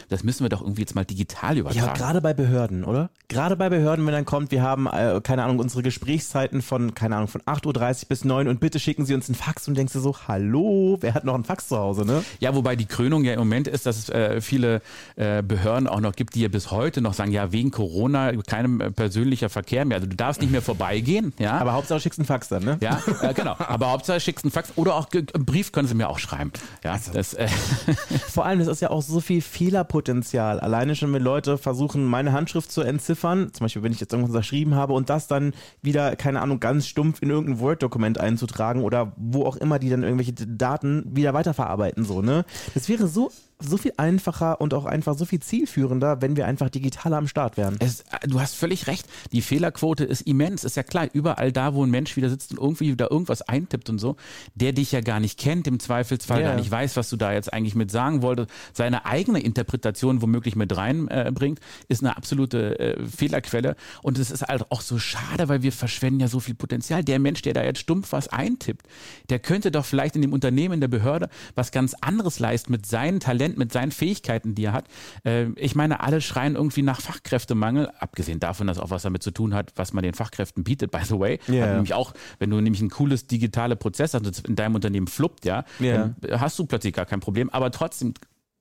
das 0.08 0.24
müssen 0.24 0.44
wir 0.44 0.48
doch 0.48 0.60
irgendwie 0.60 0.80
jetzt 0.80 0.96
mal 0.96 1.04
digital 1.04 1.56
übertragen. 1.56 1.86
Ja, 1.86 1.92
gerade 1.92 2.20
bei 2.20 2.34
Behörden, 2.34 2.82
oder? 2.82 3.10
Gerade 3.28 3.54
bei 3.54 3.68
Behörden, 3.68 4.04
wenn 4.04 4.12
dann 4.12 4.24
kommt, 4.24 4.50
wir 4.50 4.60
haben, 4.60 4.88
äh, 4.88 5.20
keine 5.22 5.44
Ahnung, 5.44 5.60
unsere 5.60 5.84
Gesprächszeiten 5.84 6.60
von, 6.60 6.92
keine 6.92 7.14
Ahnung, 7.14 7.28
von 7.28 7.40
8.30 7.42 8.02
Uhr 8.02 8.08
bis 8.08 8.24
9 8.24 8.48
und 8.48 8.58
bitte 8.58 8.80
schicken 8.80 9.06
Sie 9.06 9.14
uns 9.14 9.28
einen 9.28 9.36
Fax 9.36 9.68
und 9.68 9.76
denkst 9.76 9.92
du 9.92 10.00
so, 10.00 10.16
hallo, 10.26 10.98
wer 11.00 11.14
hat 11.14 11.22
noch 11.22 11.34
einen 11.34 11.44
Fax 11.44 11.68
zu 11.68 11.78
Hause, 11.78 12.04
ne? 12.04 12.24
Ja, 12.40 12.52
wobei 12.56 12.74
die 12.74 12.86
Krönung 12.86 13.22
ja 13.22 13.34
im 13.34 13.38
Moment 13.38 13.68
ist, 13.68 13.86
dass 13.86 13.96
es 13.96 14.08
äh, 14.08 14.40
viele 14.40 14.82
äh, 15.14 15.44
Behörden 15.44 15.86
auch 15.86 16.00
noch 16.00 16.16
gibt, 16.16 16.34
die 16.34 16.40
ja 16.40 16.48
bis 16.48 16.72
heute 16.72 17.00
noch 17.00 17.14
sagen, 17.14 17.30
ja, 17.30 17.52
wegen 17.52 17.70
Corona 17.70 18.32
keinem 18.42 18.80
äh, 18.80 18.90
persönlicher 18.90 19.50
Verkehr 19.50 19.84
mehr. 19.84 19.98
Also 19.98 20.08
du 20.08 20.16
darfst 20.16 20.40
nicht 20.40 20.50
mehr 20.50 20.62
vorbeigehen, 20.62 21.32
ja. 21.38 21.52
Aber 21.58 21.74
Hauptsache 21.74 22.00
schickst 22.00 22.18
einen 22.18 22.26
Fax 22.26 22.48
dann, 22.48 22.64
ne? 22.64 22.78
Ja, 22.80 23.00
äh, 23.22 23.34
genau. 23.34 23.54
Aber 23.58 23.92
Hauptsache 23.92 24.18
schickst 24.18 24.44
einen 24.44 24.50
Fax 24.50 24.72
oder 24.74 24.96
auch 24.96 25.06
einen 25.12 25.46
Brief 25.46 25.70
können 25.70 25.86
sie 25.86 25.94
mir 25.94 26.08
auch 26.08 26.18
schreiben 26.18 26.39
schreiben. 26.40 26.52
Ja, 26.84 26.92
also. 26.92 27.12
das, 27.12 27.34
äh 27.34 27.48
Vor 28.28 28.46
allem, 28.46 28.58
das 28.58 28.68
ist 28.68 28.80
ja 28.80 28.90
auch 28.90 29.02
so 29.02 29.20
viel 29.20 29.40
Fehlerpotenzial. 29.40 30.60
Alleine 30.60 30.94
schon, 30.96 31.12
wenn 31.12 31.22
Leute 31.22 31.58
versuchen, 31.58 32.04
meine 32.04 32.32
Handschrift 32.32 32.72
zu 32.72 32.82
entziffern, 32.82 33.52
zum 33.52 33.64
Beispiel, 33.64 33.82
wenn 33.82 33.92
ich 33.92 34.00
jetzt 34.00 34.12
irgendwas 34.12 34.30
unterschrieben 34.30 34.74
habe 34.74 34.92
und 34.92 35.10
das 35.10 35.26
dann 35.26 35.52
wieder, 35.82 36.16
keine 36.16 36.40
Ahnung, 36.40 36.60
ganz 36.60 36.86
stumpf 36.86 37.22
in 37.22 37.30
irgendein 37.30 37.60
Word-Dokument 37.60 38.18
einzutragen 38.18 38.82
oder 38.82 39.12
wo 39.16 39.44
auch 39.44 39.56
immer 39.56 39.78
die 39.78 39.90
dann 39.90 40.02
irgendwelche 40.02 40.32
Daten 40.32 41.04
wieder 41.14 41.34
weiterverarbeiten, 41.34 42.04
so, 42.04 42.22
ne? 42.22 42.44
Das 42.74 42.88
wäre 42.88 43.06
so 43.06 43.30
so 43.60 43.76
viel 43.76 43.92
einfacher 43.96 44.60
und 44.60 44.74
auch 44.74 44.84
einfach 44.84 45.16
so 45.16 45.24
viel 45.24 45.40
zielführender, 45.40 46.22
wenn 46.22 46.36
wir 46.36 46.46
einfach 46.46 46.70
digitaler 46.70 47.16
am 47.16 47.28
Start 47.28 47.56
wären. 47.56 47.76
Es, 47.78 48.04
du 48.26 48.40
hast 48.40 48.54
völlig 48.54 48.86
recht. 48.86 49.06
Die 49.32 49.42
Fehlerquote 49.42 50.04
ist 50.04 50.22
immens. 50.22 50.64
Ist 50.64 50.76
ja 50.76 50.82
klar, 50.82 51.08
überall 51.12 51.52
da, 51.52 51.74
wo 51.74 51.84
ein 51.84 51.90
Mensch 51.90 52.16
wieder 52.16 52.30
sitzt 52.30 52.52
und 52.52 52.58
irgendwie 52.58 52.92
wieder 52.92 53.10
irgendwas 53.10 53.42
eintippt 53.42 53.90
und 53.90 53.98
so, 53.98 54.16
der 54.54 54.72
dich 54.72 54.92
ja 54.92 55.00
gar 55.00 55.20
nicht 55.20 55.38
kennt, 55.38 55.66
im 55.66 55.80
Zweifelsfall 55.80 56.40
yeah. 56.40 56.50
gar 56.50 56.56
nicht 56.56 56.70
weiß, 56.70 56.96
was 56.96 57.10
du 57.10 57.16
da 57.16 57.32
jetzt 57.32 57.52
eigentlich 57.52 57.74
mit 57.74 57.90
sagen 57.90 58.22
wolltest, 58.22 58.50
seine 58.72 59.06
eigene 59.06 59.40
Interpretation 59.40 60.22
womöglich 60.22 60.56
mit 60.56 60.76
reinbringt, 60.76 61.58
äh, 61.58 61.62
ist 61.88 62.02
eine 62.02 62.16
absolute 62.16 62.78
äh, 62.78 63.06
Fehlerquelle. 63.06 63.76
Und 64.02 64.18
es 64.18 64.30
ist 64.30 64.42
halt 64.42 64.70
auch 64.70 64.80
so 64.80 64.98
schade, 64.98 65.48
weil 65.48 65.62
wir 65.62 65.72
verschwenden 65.72 66.20
ja 66.20 66.28
so 66.28 66.40
viel 66.40 66.54
Potenzial. 66.54 67.04
Der 67.04 67.18
Mensch, 67.18 67.42
der 67.42 67.54
da 67.54 67.64
jetzt 67.64 67.80
stumpf 67.80 68.12
was 68.12 68.28
eintippt, 68.28 68.86
der 69.28 69.38
könnte 69.38 69.70
doch 69.70 69.84
vielleicht 69.84 70.16
in 70.16 70.22
dem 70.22 70.32
Unternehmen, 70.32 70.74
in 70.74 70.80
der 70.80 70.88
Behörde 70.88 71.28
was 71.54 71.72
ganz 71.72 71.94
anderes 72.00 72.38
leisten 72.38 72.72
mit 72.72 72.86
seinen 72.86 73.20
Talenten 73.20 73.49
Talent, 73.50 73.58
mit 73.58 73.72
seinen 73.72 73.92
Fähigkeiten, 73.92 74.54
die 74.54 74.64
er 74.64 74.72
hat. 74.72 74.86
Äh, 75.24 75.48
ich 75.56 75.74
meine, 75.74 76.00
alle 76.00 76.20
schreien 76.20 76.54
irgendwie 76.54 76.82
nach 76.82 77.00
Fachkräftemangel, 77.00 77.90
abgesehen 77.98 78.40
davon, 78.40 78.66
dass 78.66 78.78
auch 78.78 78.90
was 78.90 79.02
damit 79.02 79.22
zu 79.22 79.30
tun 79.30 79.54
hat, 79.54 79.72
was 79.76 79.92
man 79.92 80.02
den 80.02 80.14
Fachkräften 80.14 80.64
bietet, 80.64 80.90
by 80.90 81.04
the 81.04 81.18
way. 81.18 81.38
Hat 81.62 81.74
nämlich 81.74 81.94
auch, 81.94 82.12
wenn 82.38 82.50
du 82.50 82.60
nämlich 82.60 82.80
ein 82.80 82.90
cooles 82.90 83.26
digitale 83.26 83.76
Prozess 83.76 84.14
hast, 84.14 84.46
in 84.46 84.56
deinem 84.56 84.74
Unternehmen 84.74 85.06
fluppt, 85.06 85.44
ja, 85.44 85.64
dann 85.80 86.40
hast 86.40 86.58
du 86.58 86.66
plötzlich 86.66 86.94
gar 86.94 87.06
kein 87.06 87.20
Problem. 87.20 87.50
Aber 87.50 87.70
trotzdem 87.70 88.14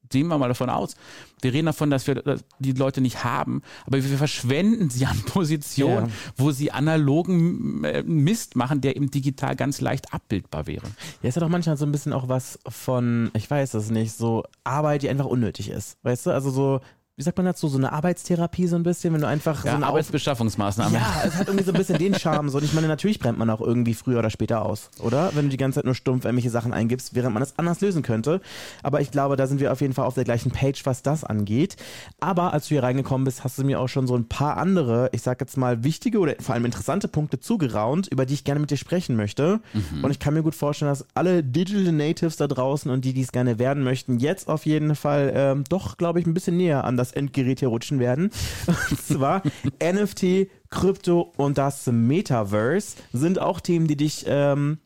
gehen 0.09 0.27
wir 0.27 0.37
mal 0.37 0.47
davon 0.47 0.69
aus. 0.69 0.95
Wir 1.41 1.53
reden 1.53 1.67
davon, 1.67 1.89
dass 1.89 2.05
wir 2.07 2.21
die 2.59 2.71
Leute 2.73 2.99
nicht 3.01 3.23
haben, 3.23 3.61
aber 3.85 3.97
wir 4.03 4.17
verschwenden 4.17 4.89
sie 4.89 5.05
an 5.05 5.21
Positionen, 5.25 6.07
Ja. 6.07 6.11
wo 6.37 6.51
sie 6.51 6.71
analogen 6.71 7.83
äh, 7.83 8.03
Mist 8.03 8.55
machen, 8.55 8.81
der 8.81 8.95
eben 8.95 9.09
digital 9.11 9.55
ganz 9.55 9.79
leicht 9.81 10.13
abbildbar 10.13 10.67
wäre. 10.67 10.87
Ja, 11.21 11.29
ist 11.29 11.35
ja 11.35 11.39
doch 11.41 11.49
manchmal 11.49 11.77
so 11.77 11.85
ein 11.85 11.91
bisschen 11.91 12.13
auch 12.13 12.27
was 12.27 12.59
von, 12.67 13.31
ich 13.33 13.49
weiß 13.49 13.73
es 13.75 13.89
nicht, 13.89 14.13
so 14.13 14.43
Arbeit, 14.63 15.03
die 15.03 15.09
einfach 15.09 15.25
unnötig 15.25 15.69
ist. 15.69 15.97
Weißt 16.03 16.25
du? 16.25 16.31
Also 16.31 16.49
so, 16.51 16.81
wie 17.19 17.23
sagt 17.23 17.35
man 17.35 17.45
dazu, 17.45 17.67
so 17.67 17.77
eine 17.77 17.91
Arbeitstherapie 17.91 18.65
so 18.67 18.77
ein 18.77 18.83
bisschen, 18.83 19.13
wenn 19.13 19.19
du 19.19 19.27
einfach 19.27 19.65
Ja, 19.65 19.71
so 19.71 19.75
eine 19.75 19.88
Arbeitsbeschaffungsmaßnahme. 19.88 20.95
Ja, 20.95 21.23
es 21.27 21.35
hat 21.35 21.49
irgendwie 21.49 21.65
so 21.65 21.73
ein 21.73 21.77
bisschen 21.77 21.97
den 21.97 22.15
Charme. 22.15 22.47
So. 22.47 22.59
Und 22.59 22.63
ich 22.63 22.71
meine, 22.71 22.88
natürlich 22.88 23.19
brennt 23.19 23.38
man 23.38 23.49
auch 23.49 23.59
irgendwie 23.59 23.93
früher 23.93 24.19
oder 24.19 24.29
später 24.29 24.65
aus, 24.65 24.89
oder? 24.99 25.31
Wenn 25.33 25.43
du 25.43 25.49
die 25.49 25.57
ganze 25.57 25.79
Zeit 25.79 25.85
nur 25.85 25.95
stumpf 25.95 26.23
irgendwelche 26.23 26.49
Sachen 26.49 26.71
eingibst, 26.71 27.15
während 27.15 27.33
man 27.33 27.43
es 27.43 27.59
anders 27.59 27.81
lösen 27.81 28.03
könnte. 28.03 28.39
Aber 28.83 29.01
ich 29.01 29.11
glaube, 29.11 29.35
da 29.35 29.47
sind 29.47 29.59
wir 29.59 29.73
auf 29.73 29.81
jeden 29.81 29.93
Fall 29.93 30.05
auf 30.05 30.13
der 30.13 30.23
gleichen 30.23 30.51
Page, 30.51 30.85
was 30.85 31.01
das 31.01 31.25
angeht. 31.25 31.75
Aber 32.21 32.53
als 32.53 32.69
du 32.69 32.75
hier 32.75 32.83
reingekommen 32.83 33.25
bist, 33.25 33.43
hast 33.43 33.57
du 33.57 33.65
mir 33.65 33.81
auch 33.81 33.89
schon 33.89 34.07
so 34.07 34.15
ein 34.15 34.29
paar 34.29 34.55
andere, 34.55 35.09
ich 35.11 35.21
sag 35.21 35.41
jetzt 35.41 35.57
mal, 35.57 35.83
wichtige 35.83 36.19
oder 36.19 36.35
vor 36.39 36.55
allem 36.55 36.63
interessante 36.63 37.09
Punkte 37.09 37.41
zugeraunt, 37.41 38.07
über 38.07 38.25
die 38.25 38.35
ich 38.35 38.45
gerne 38.45 38.61
mit 38.61 38.71
dir 38.71 38.77
sprechen 38.77 39.17
möchte. 39.17 39.59
Und 40.01 40.11
ich 40.11 40.19
kann 40.19 40.35
mir 40.35 40.41
gut 40.43 40.55
vorstellen, 40.55 40.89
dass 40.89 41.05
alle 41.15 41.43
Digital 41.43 41.91
Natives 41.91 42.38
da 42.38 42.47
draußen 42.47 42.89
und 42.89 43.03
die, 43.03 43.13
die 43.13 43.23
es 43.23 43.33
gerne 43.33 43.59
werden 43.59 43.83
möchten, 43.83 44.19
jetzt 44.19 44.47
auf 44.47 44.65
jeden 44.65 44.95
Fall 44.95 45.33
ähm, 45.35 45.63
doch, 45.67 45.97
glaube 45.97 46.21
ich, 46.21 46.25
ein 46.25 46.33
bisschen 46.33 46.55
näher 46.55 46.85
an 46.85 46.95
das 46.95 47.08
Endgerät 47.13 47.59
hier 47.59 47.69
rutschen 47.69 47.99
werden. 47.99 48.31
Und 48.89 49.01
zwar 49.01 49.43
NFT, 49.81 50.49
Krypto 50.69 51.33
und 51.37 51.57
das 51.57 51.87
Metaverse 51.87 52.97
sind 53.11 53.39
auch 53.39 53.59
Themen, 53.59 53.87
die 53.87 53.97
dich 53.97 54.25
ähm, 54.27 54.77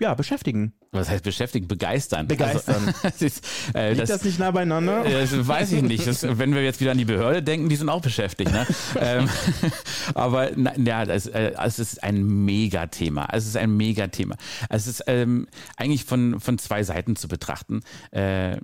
ja, 0.00 0.14
beschäftigen. 0.14 0.74
Was 0.94 1.10
heißt 1.10 1.24
beschäftigen? 1.24 1.66
Begeistern. 1.66 2.28
Begeistern. 2.28 2.86
Also, 2.86 2.98
das 3.02 3.22
ist, 3.22 3.44
äh, 3.74 3.90
Liegt 3.90 4.02
das, 4.02 4.10
das, 4.10 4.24
nicht 4.24 4.38
nah 4.38 4.52
beieinander? 4.52 5.04
Äh, 5.04 5.22
Das 5.22 5.48
weiß 5.48 5.72
ich 5.72 5.82
nicht. 5.82 6.06
Das, 6.06 6.22
wenn 6.38 6.54
wir 6.54 6.62
jetzt 6.62 6.80
wieder 6.80 6.92
an 6.92 6.98
die 6.98 7.04
Behörde 7.04 7.42
denken, 7.42 7.68
die 7.68 7.74
sind 7.76 7.88
auch 7.88 8.00
beschäftigt. 8.00 8.52
Ne? 8.52 8.64
ähm, 9.00 9.28
aber 10.14 10.50
na, 10.54 10.72
ja, 10.78 11.04
das, 11.04 11.26
äh, 11.26 11.52
es 11.64 11.80
ist 11.80 12.02
ein 12.04 12.44
Megathema. 12.44 13.28
Es 13.32 13.46
ist 13.46 13.56
ein 13.56 13.76
Megathema. 13.76 14.36
Es 14.68 14.86
ist 14.86 15.02
ähm, 15.08 15.48
eigentlich 15.76 16.04
von, 16.04 16.38
von 16.38 16.58
zwei 16.58 16.84
Seiten 16.84 17.16
zu 17.16 17.26
betrachten. 17.26 17.80
Äh, 18.12 18.58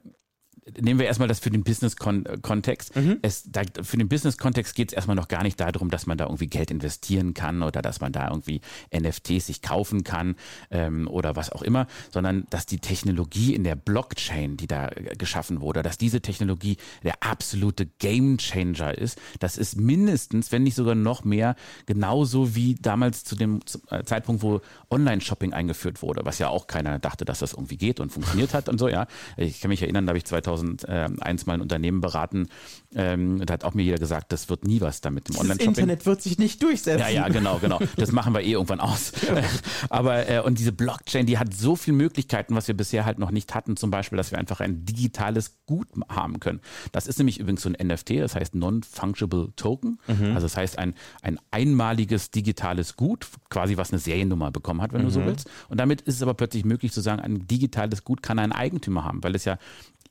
nehmen 0.81 0.99
wir 1.00 1.07
erstmal 1.07 1.29
das 1.29 1.40
für 1.40 1.50
den 1.50 1.64
Business-Kontext. 1.64 2.93
Es, 3.23 3.45
da, 3.50 3.62
für 3.83 3.97
den 3.97 4.09
Business-Kontext 4.09 4.75
geht 4.75 4.90
es 4.90 4.95
erstmal 4.95 5.17
noch 5.17 5.29
gar 5.29 5.43
nicht 5.43 5.59
darum, 5.61 5.90
dass 5.90 6.07
man 6.07 6.19
da 6.19 6.25
irgendwie 6.25 6.47
Geld 6.47 6.71
investieren 6.71 7.35
kann 7.35 7.62
oder 7.62 7.83
dass 7.83 8.00
man 8.00 8.12
da 8.12 8.29
irgendwie 8.29 8.61
NFTs 8.95 9.47
sich 9.47 9.62
kaufen 9.62 10.05
kann 10.05 10.37
ähm, 10.71 11.09
oder 11.09 11.37
was 11.37 11.50
auch 11.50 11.62
immer, 11.62 11.87
sondern 12.11 12.47
dass 12.50 12.67
die 12.67 12.79
Technologie 12.79 13.55
in 13.55 13.64
der 13.64 13.76
Blockchain, 13.76 14.57
die 14.57 14.67
da 14.67 14.88
äh, 14.88 15.17
geschaffen 15.17 15.61
wurde, 15.61 15.83
dass 15.83 15.99
diese 15.99 16.21
Technologie 16.21 16.76
der 17.02 17.23
absolute 17.23 17.87
Game-Changer 17.87 18.97
ist. 18.97 19.19
Das 19.38 19.57
ist 19.57 19.76
mindestens, 19.76 20.52
wenn 20.52 20.62
nicht 20.62 20.75
sogar 20.75 20.95
noch 20.95 21.25
mehr, 21.25 21.57
genauso 21.87 22.55
wie 22.55 22.75
damals 22.75 23.25
zu 23.25 23.37
dem 23.37 23.61
äh, 23.90 24.05
Zeitpunkt, 24.05 24.43
wo 24.43 24.61
Online-Shopping 24.90 25.52
eingeführt 25.52 26.02
wurde, 26.02 26.25
was 26.25 26.38
ja 26.38 26.49
auch 26.49 26.67
keiner 26.67 26.99
dachte, 26.99 27.25
dass 27.25 27.40
das 27.40 27.52
irgendwie 27.52 27.76
geht 27.76 28.00
und 28.00 28.11
funktioniert 28.12 28.55
hat 28.55 28.69
und 28.69 28.79
so, 28.79 28.88
ja. 28.88 29.07
Ich 29.37 29.61
kann 29.61 29.69
mich 29.71 29.83
erinnern, 29.83 30.07
da 30.07 30.11
habe 30.11 30.19
ich 30.19 30.25
2001 30.57 31.47
mal 31.47 31.54
ein 31.54 31.61
Unternehmen 31.61 32.00
beraten, 32.00 32.49
ähm, 32.95 33.45
da 33.45 33.54
hat 33.54 33.64
auch 33.64 33.75
mir 33.75 33.83
jeder 33.83 33.99
gesagt, 33.99 34.33
das 34.33 34.49
wird 34.49 34.64
nie 34.64 34.80
was 34.80 35.00
damit 35.00 35.28
im 35.28 35.35
Das 35.35 35.42
Online-Shopping. 35.42 35.69
Internet 35.69 36.07
wird 36.07 36.23
sich 36.23 36.38
nicht 36.38 36.62
durchsetzen. 36.62 37.00
Ja, 37.00 37.09
ja, 37.09 37.28
genau, 37.28 37.59
genau. 37.59 37.78
Das 37.97 38.11
machen 38.12 38.35
wir 38.35 38.40
eh 38.40 38.52
irgendwann 38.52 38.80
aus. 38.80 39.12
Aber 39.90 40.28
äh, 40.28 40.40
und 40.40 40.59
diese 40.59 40.73
Blockchain, 40.73 41.26
die 41.26 41.38
hat 41.38 41.54
so 41.54 41.76
viele 41.76 41.97
Möglichkeiten, 41.97 42.54
was 42.57 42.66
wir 42.69 42.76
bisher 42.76 43.04
halt 43.04 43.19
noch 43.19 43.30
nicht 43.30 43.54
hatten. 43.54 43.76
Zum 43.76 43.90
Beispiel, 43.90 44.16
dass 44.16 44.33
wir 44.33 44.38
einfach 44.38 44.61
ein 44.61 44.85
digitales 44.85 45.59
Gut 45.66 45.88
haben 46.09 46.40
können. 46.40 46.61
Das 46.92 47.07
ist 47.07 47.19
nämlich 47.19 47.38
übrigens 47.38 47.62
so 47.62 47.71
ein 47.71 47.87
NFT, 47.87 48.19
das 48.19 48.35
heißt 48.35 48.54
Non-Fungible 48.54 49.52
Token. 49.57 49.99
Also 50.09 50.40
das 50.40 50.57
heißt 50.57 50.78
ein, 50.78 50.95
ein 51.23 51.38
einmaliges 51.50 52.30
digitales 52.30 52.97
Gut, 52.97 53.28
quasi 53.50 53.76
was 53.76 53.92
eine 53.92 54.00
Seriennummer 54.00 54.50
bekommen 54.50 54.83
hat, 54.83 54.92
wenn 54.92 55.02
du 55.02 55.11
so 55.11 55.25
willst. 55.25 55.49
Und 55.69 55.78
damit 55.78 56.00
ist 56.02 56.16
es 56.16 56.23
aber 56.23 56.35
plötzlich 56.35 56.64
möglich 56.64 56.92
zu 56.92 57.00
sagen, 57.00 57.21
ein 57.21 57.47
digitales 57.47 58.04
Gut 58.04 58.23
kann 58.23 58.38
ein 58.38 58.52
Eigentümer 58.52 59.04
haben, 59.04 59.23
weil 59.23 59.35
es 59.35 59.45
ja 59.45 59.59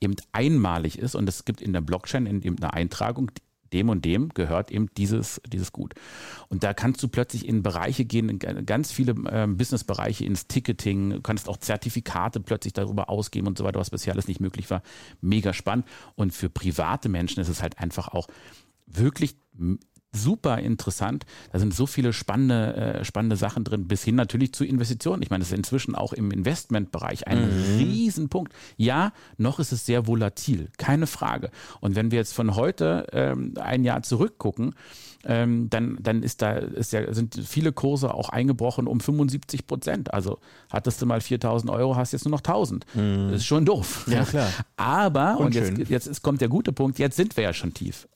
eben 0.00 0.16
einmalig 0.32 0.98
ist 0.98 1.14
und 1.14 1.28
es 1.28 1.44
gibt 1.44 1.60
in 1.60 1.72
der 1.72 1.80
Blockchain 1.80 2.26
in 2.26 2.42
eben 2.42 2.56
eine 2.58 2.72
Eintragung, 2.72 3.30
dem 3.72 3.88
und 3.88 4.04
dem 4.04 4.30
gehört 4.30 4.70
eben 4.70 4.88
dieses, 4.96 5.40
dieses 5.46 5.72
Gut. 5.72 5.94
Und 6.48 6.64
da 6.64 6.74
kannst 6.74 7.02
du 7.02 7.08
plötzlich 7.08 7.46
in 7.46 7.62
Bereiche 7.62 8.04
gehen, 8.04 8.28
in 8.28 8.66
ganz 8.66 8.92
viele 8.92 9.14
ähm, 9.30 9.56
Businessbereiche, 9.56 10.24
ins 10.24 10.46
Ticketing, 10.46 11.22
kannst 11.22 11.48
auch 11.48 11.56
Zertifikate 11.56 12.40
plötzlich 12.40 12.72
darüber 12.72 13.08
ausgeben 13.08 13.46
und 13.46 13.58
so 13.58 13.64
weiter, 13.64 13.80
was 13.80 13.90
bisher 13.90 14.12
alles 14.12 14.28
nicht 14.28 14.40
möglich 14.40 14.70
war. 14.70 14.82
Mega 15.20 15.52
spannend. 15.52 15.86
Und 16.16 16.32
für 16.32 16.50
private 16.50 17.08
Menschen 17.08 17.40
ist 17.40 17.48
es 17.48 17.62
halt 17.62 17.78
einfach 17.78 18.08
auch 18.08 18.26
wirklich 18.86 19.36
super 20.12 20.58
interessant. 20.58 21.24
Da 21.52 21.58
sind 21.58 21.74
so 21.74 21.86
viele 21.86 22.12
spannende, 22.12 22.74
äh, 22.74 23.04
spannende 23.04 23.36
Sachen 23.36 23.64
drin, 23.64 23.86
bis 23.86 24.02
hin 24.02 24.16
natürlich 24.16 24.52
zu 24.52 24.64
Investitionen. 24.64 25.22
Ich 25.22 25.30
meine, 25.30 25.42
das 25.42 25.52
ist 25.52 25.56
inzwischen 25.56 25.94
auch 25.94 26.12
im 26.12 26.30
Investmentbereich 26.30 27.26
ein 27.28 27.48
Riesenpunkt. 27.78 28.52
Ja, 28.76 29.12
noch 29.38 29.60
ist 29.60 29.72
es 29.72 29.86
sehr 29.86 30.06
volatil, 30.06 30.68
keine 30.78 31.06
Frage. 31.06 31.50
Und 31.80 31.94
wenn 31.94 32.10
wir 32.10 32.18
jetzt 32.18 32.34
von 32.34 32.56
heute 32.56 33.06
ähm, 33.12 33.54
ein 33.60 33.84
Jahr 33.84 34.02
zurückgucken, 34.02 34.74
ähm, 35.24 35.68
dann, 35.68 35.98
dann 36.00 36.22
ist 36.22 36.40
da 36.40 36.52
ist 36.52 36.92
ja, 36.92 37.12
sind 37.12 37.34
viele 37.46 37.72
Kurse 37.72 38.14
auch 38.14 38.30
eingebrochen 38.30 38.86
um 38.86 39.00
75 39.00 39.66
Prozent. 39.66 40.14
Also 40.14 40.38
hattest 40.70 41.02
du 41.02 41.06
mal 41.06 41.20
4000 41.20 41.70
Euro, 41.70 41.96
hast 41.96 42.12
jetzt 42.12 42.24
nur 42.24 42.30
noch 42.30 42.40
1000. 42.40 42.86
Das 42.94 43.36
ist 43.36 43.44
schon 43.44 43.66
doof. 43.66 44.06
Ja, 44.08 44.24
klar. 44.24 44.48
Aber, 44.76 45.38
und 45.38 45.46
Unschön. 45.46 45.76
jetzt, 45.76 45.90
jetzt 45.90 46.06
ist, 46.06 46.22
kommt 46.22 46.40
der 46.40 46.48
gute 46.48 46.72
Punkt, 46.72 46.98
jetzt 46.98 47.16
sind 47.16 47.36
wir 47.36 47.44
ja 47.44 47.52
schon 47.52 47.74
tief. 47.74 48.08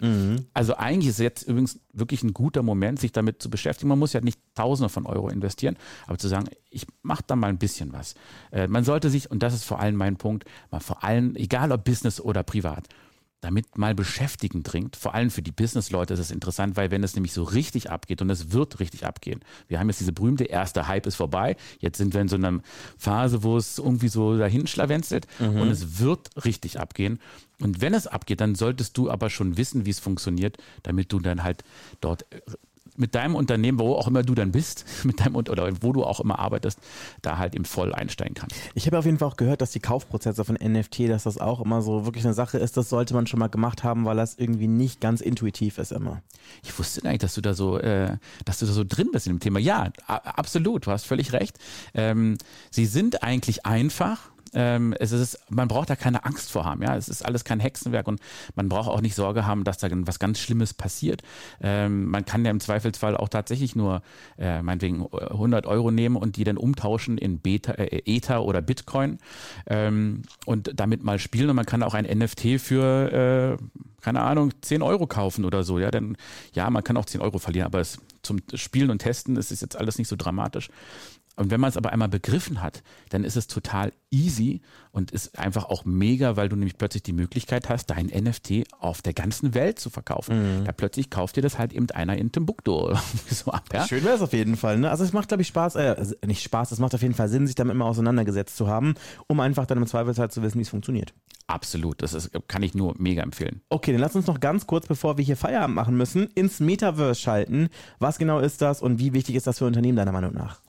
Also 0.55 0.77
eigentlich 0.77 1.11
ist 1.11 1.19
jetzt 1.19 1.43
übrigens 1.43 1.79
wirklich 1.95 2.23
ein 2.23 2.35
guter 2.35 2.63
Moment, 2.63 2.99
sich 2.99 3.13
damit 3.13 3.43
zu 3.43 3.51
beschäftigen. 3.51 3.89
Man 3.89 3.99
muss 3.99 4.13
ja 4.13 4.21
nicht 4.21 4.41
Tausende 4.55 4.89
von 4.89 5.07
Euro 5.07 5.29
investieren, 5.29 5.77
aber 6.07 6.19
zu 6.19 6.29
sagen, 6.29 6.47
ich 6.71 6.87
mache 7.03 7.25
da 7.27 7.37
mal 7.37 7.49
ein 7.49 7.59
bisschen 7.59 7.93
was. 7.93 8.15
Äh, 8.53 8.69
man 8.69 8.85
sollte 8.85 9.11
sich, 9.11 9.31
und 9.31 9.43
das 9.43 9.55
ist 9.55 9.65
vor 9.65 9.81
allem 9.81 9.97
mein 9.97 10.17
Punkt, 10.17 10.45
mal 10.71 10.81
vor 10.81 11.05
allem, 11.05 11.35
egal 11.37 11.73
ob 11.73 11.85
Business 11.85 12.21
oder 12.21 12.43
privat, 12.43 12.89
damit 13.45 13.77
mal 13.77 13.95
beschäftigen 13.95 14.63
dringt. 14.63 14.97
Vor 14.97 15.15
allem 15.15 15.31
für 15.31 15.43
die 15.43 15.53
Businessleute 15.53 16.15
ist 16.15 16.21
es 16.21 16.31
interessant, 16.31 16.77
weil 16.77 16.91
wenn 16.91 17.05
es 17.05 17.15
nämlich 17.15 17.33
so 17.33 17.43
richtig 17.43 17.91
abgeht 17.91 18.23
und 18.23 18.31
es 18.31 18.53
wird 18.53 18.81
richtig 18.81 19.05
abgehen. 19.05 19.41
Wir 19.69 19.79
haben 19.79 19.89
jetzt 19.89 20.01
diese 20.01 20.13
berühmte 20.13 20.45
erste 20.45 20.89
Hype 20.89 21.07
ist 21.07 21.17
vorbei. 21.17 21.57
Jetzt 21.79 21.99
sind 21.99 22.15
wir 22.15 22.23
in 22.23 22.29
so 22.29 22.37
einer 22.37 22.61
Phase, 22.97 23.43
wo 23.43 23.57
es 23.57 23.79
irgendwie 23.79 24.09
so 24.09 24.39
dahin 24.39 24.67
schlawenzelt 24.67 25.27
und 25.61 25.69
es 25.69 25.99
wird 25.99 26.31
richtig 26.45 26.81
abgehen. 26.81 27.19
Und 27.61 27.81
wenn 27.81 27.95
es 27.95 28.07
abgeht, 28.07 28.41
dann 28.41 28.55
solltest 28.55 28.97
du 28.97 29.11
aber 29.11 29.31
schon 29.31 29.57
wissen, 29.57 29.87
wie 29.87 29.91
es 29.91 30.01
funktioniert, 30.01 30.57
damit 30.83 31.13
du 31.13 31.21
dann 31.21 31.43
halt 31.43 31.65
dort 32.01 32.23
äh, 32.33 32.41
mit 32.97 33.15
deinem 33.15 33.35
Unternehmen, 33.35 33.79
wo 33.79 33.95
auch 33.95 34.09
immer 34.09 34.23
du 34.23 34.35
dann 34.35 34.53
bist, 34.53 34.85
mit 35.05 35.21
deinem 35.21 35.37
oder 35.37 35.71
wo 35.81 35.93
du 35.93 36.05
auch 36.05 36.21
immer 36.21 36.39
arbeitest, 36.39 36.79
da 37.23 37.39
halt 37.39 37.55
eben 37.55 37.65
voll 37.65 37.95
einsteigen 37.95 38.35
kannst. 38.35 38.57
Ich 38.75 38.87
habe 38.87 38.99
auf 38.99 39.05
jeden 39.05 39.19
Fall 39.19 39.29
auch 39.29 39.37
gehört, 39.37 39.61
dass 39.61 39.73
die 39.73 39.81
Kaufprozesse 39.81 40.45
von 40.45 40.57
NFT, 40.57 41.09
dass 41.09 41.25
das 41.25 41.39
auch 41.39 41.61
immer 41.61 41.83
so 41.83 42.05
wirklich 42.05 42.25
eine 42.25 42.35
Sache 42.35 42.59
ist, 42.59 42.77
das 42.77 42.89
sollte 42.89 43.15
man 43.15 43.27
schon 43.27 43.41
mal 43.41 43.49
gemacht 43.49 43.85
haben, 43.85 44.05
weil 44.05 44.17
das 44.17 44.37
irgendwie 44.37 44.69
nicht 44.69 45.01
ganz 45.01 45.21
intuitiv 45.21 45.79
ist 45.79 45.93
immer. 45.93 46.23
Ich 46.63 46.79
wusste 46.79 47.07
nicht, 47.07 47.23
dass 47.23 47.35
du 47.35 47.41
da 47.41 47.55
so, 47.55 47.79
äh, 47.79 48.17
dass 48.45 48.59
du 48.59 48.67
da 48.67 48.73
so 48.73 48.85
drin 48.85 49.09
bist 49.13 49.27
in 49.27 49.35
dem 49.35 49.41
Thema. 49.41 49.59
Ja, 49.59 49.91
absolut, 50.07 50.87
du 50.87 50.91
hast 50.91 51.05
völlig 51.05 51.33
recht. 51.33 51.59
Ähm, 51.95 52.39
sie 52.71 52.87
sind 52.87 53.23
eigentlich 53.23 53.67
einfach. 53.67 54.34
Ähm, 54.55 54.95
es 54.99 55.13
ist, 55.13 55.39
man 55.51 55.69
braucht 55.69 55.91
da 55.91 55.97
keine 55.97 56.25
Angst 56.25 56.51
vor 56.51 56.65
haben. 56.65 56.83
Ja, 56.83 56.97
es 56.97 57.09
ist 57.09 57.25
alles 57.25 57.45
kein 57.45 57.61
Hexenwerk 57.61 58.09
und 58.09 58.21
man 58.55 58.69
braucht 58.69 58.89
auch 58.89 59.01
nicht 59.01 59.15
Sorge 59.15 59.47
haben, 59.47 59.65
dass 59.65 59.79
da 59.79 59.89
was 59.91 60.19
ganz 60.19 60.39
Schlimmes 60.39 60.75
passiert. 60.75 61.23
Ähm, 61.61 62.07
man 62.07 62.25
kann 62.25 62.45
ja 62.45 62.51
im 62.51 62.61
Zweifelsfall 62.61 63.17
auch 63.17 63.29
tatsächlich 63.29 63.77
nur 63.77 64.03
äh, 64.39 64.63
meinetwegen 64.63 65.07
100 65.13 65.67
Euro 65.67 65.91
nehmen 65.91 66.17
und 66.17 66.37
die 66.37 66.45
dann 66.45 66.57
umtauschen 66.57 67.19
in 67.19 67.39
Beta, 67.39 67.73
äh, 67.73 68.03
Ether 68.07 68.45
oder 68.45 68.63
Bitcoin 68.63 69.19
ähm, 69.67 70.23
und 70.47 70.73
damit 70.75 71.05
mal 71.05 71.19
spielen. 71.19 71.51
Und 71.51 71.57
man 71.57 71.67
kann 71.67 71.83
auch 71.83 71.95
ein 71.95 72.05
NFT 72.05 72.61
für 72.61 73.59
äh, 73.61 73.65
keine 74.05 74.21
Ahnung, 74.21 74.53
10 74.61 74.83
Euro 74.83 75.07
kaufen 75.07 75.47
oder 75.47 75.63
so, 75.63 75.79
ja, 75.79 75.91
dann, 75.91 76.17
ja, 76.53 76.69
man 76.69 76.85
kann 76.85 76.99
auch 76.99 77.07
10 77.07 77.23
Euro 77.23 77.39
verlieren, 77.39 77.67
aber 77.67 77.81
es, 77.81 77.99
zum 78.23 78.39
Spielen 78.53 78.91
und 78.91 78.99
Testen 78.99 79.37
ist 79.37 79.51
es 79.51 79.63
jetzt 79.63 79.77
alles 79.77 79.99
nicht 79.99 80.09
so 80.09 80.17
dramatisch. 80.17 80.69
Und 81.37 81.51
wenn 81.51 81.61
man 81.61 81.71
es 81.71 81.77
aber 81.77 81.93
einmal 81.93 82.09
begriffen 82.09 82.63
hat, 82.63 82.83
dann 83.11 83.25
ist 83.25 83.37
es 83.37 83.47
total 83.47 83.93
easy 84.11 84.61
und 84.95 85.11
ist 85.11 85.39
einfach 85.39 85.65
auch 85.67 85.85
mega, 85.85 86.37
weil 86.37 86.49
du 86.49 86.55
nämlich 86.55 86.79
plötzlich 86.79 87.03
die 87.03 87.13
Möglichkeit 87.13 87.69
hast, 87.69 87.87
dein 87.87 88.07
NFT 88.07 88.65
auf 88.79 89.03
der 89.03 89.13
ganzen 89.13 89.55
Welt 89.55 89.81
zu 89.81 89.91
verkaufen. 89.91 90.63
Da 90.65 90.73
plötzlich 90.73 91.11
kauft 91.11 91.37
dir 91.37 91.43
das 91.43 91.59
halt 91.59 91.73
eben 91.73 91.91
einer 91.91 92.17
in 92.17 92.31
Timbuktu 92.31 92.95
so 93.31 93.51
ab, 93.51 93.65
ja. 93.73 93.87
Schön 93.87 94.05
wäre 94.05 94.15
es 94.15 94.23
auf 94.23 94.33
jeden 94.33 94.57
Fall. 94.57 94.79
Ne? 94.79 94.91
Also 94.91 95.03
es 95.03 95.13
macht, 95.13 95.29
glaube 95.29 95.43
ich, 95.43 95.49
Spaß, 95.49 95.75
äh, 95.75 96.07
nicht 96.25 96.43
Spaß, 96.43 96.71
es 96.71 96.79
macht 96.79 96.95
auf 96.95 97.03
jeden 97.03 97.15
Fall 97.15 97.29
Sinn, 97.29 97.47
sich 97.47 97.57
damit 97.57 97.75
mal 97.75 97.87
auseinandergesetzt 97.87 98.57
zu 98.57 98.69
haben, 98.69 98.95
um 99.27 99.41
einfach 99.41 99.67
dann 99.67 99.79
im 99.79 99.87
Zweifelsfall 99.87 100.31
zu 100.31 100.43
wissen, 100.43 100.59
wie 100.59 100.63
es 100.63 100.69
funktioniert. 100.69 101.13
Absolut, 101.47 102.01
das 102.01 102.15
ist, 102.15 102.31
kann 102.49 102.63
ich 102.63 102.75
nur 102.75 102.95
mega 102.99 103.23
empfehlen. 103.23 103.61
Okay, 103.69 103.93
dann 103.93 104.01
lass 104.01 104.17
uns 104.17 104.27
noch 104.27 104.41
ganz 104.41 104.67
kurz, 104.67 104.87
bevor 104.87 105.19
wir 105.19 105.25
hier 105.25 105.37
Feierabend 105.37 105.75
machen 105.75 105.97
müssen, 105.97 106.29
ins 106.35 106.61
Metaverse 106.61 107.21
schalten. 107.21 107.69
Was 107.99 108.19
genau 108.19 108.39
ist 108.39 108.63
das 108.63 108.81
und 108.81 108.99
wie 108.99 109.13
wichtig 109.13 109.35
ist 109.35 109.47
das 109.47 109.59
für 109.59 109.67
Unternehmen 109.67 109.97
deiner 109.97 110.13
Meinung 110.13 110.33
nach? 110.33 110.61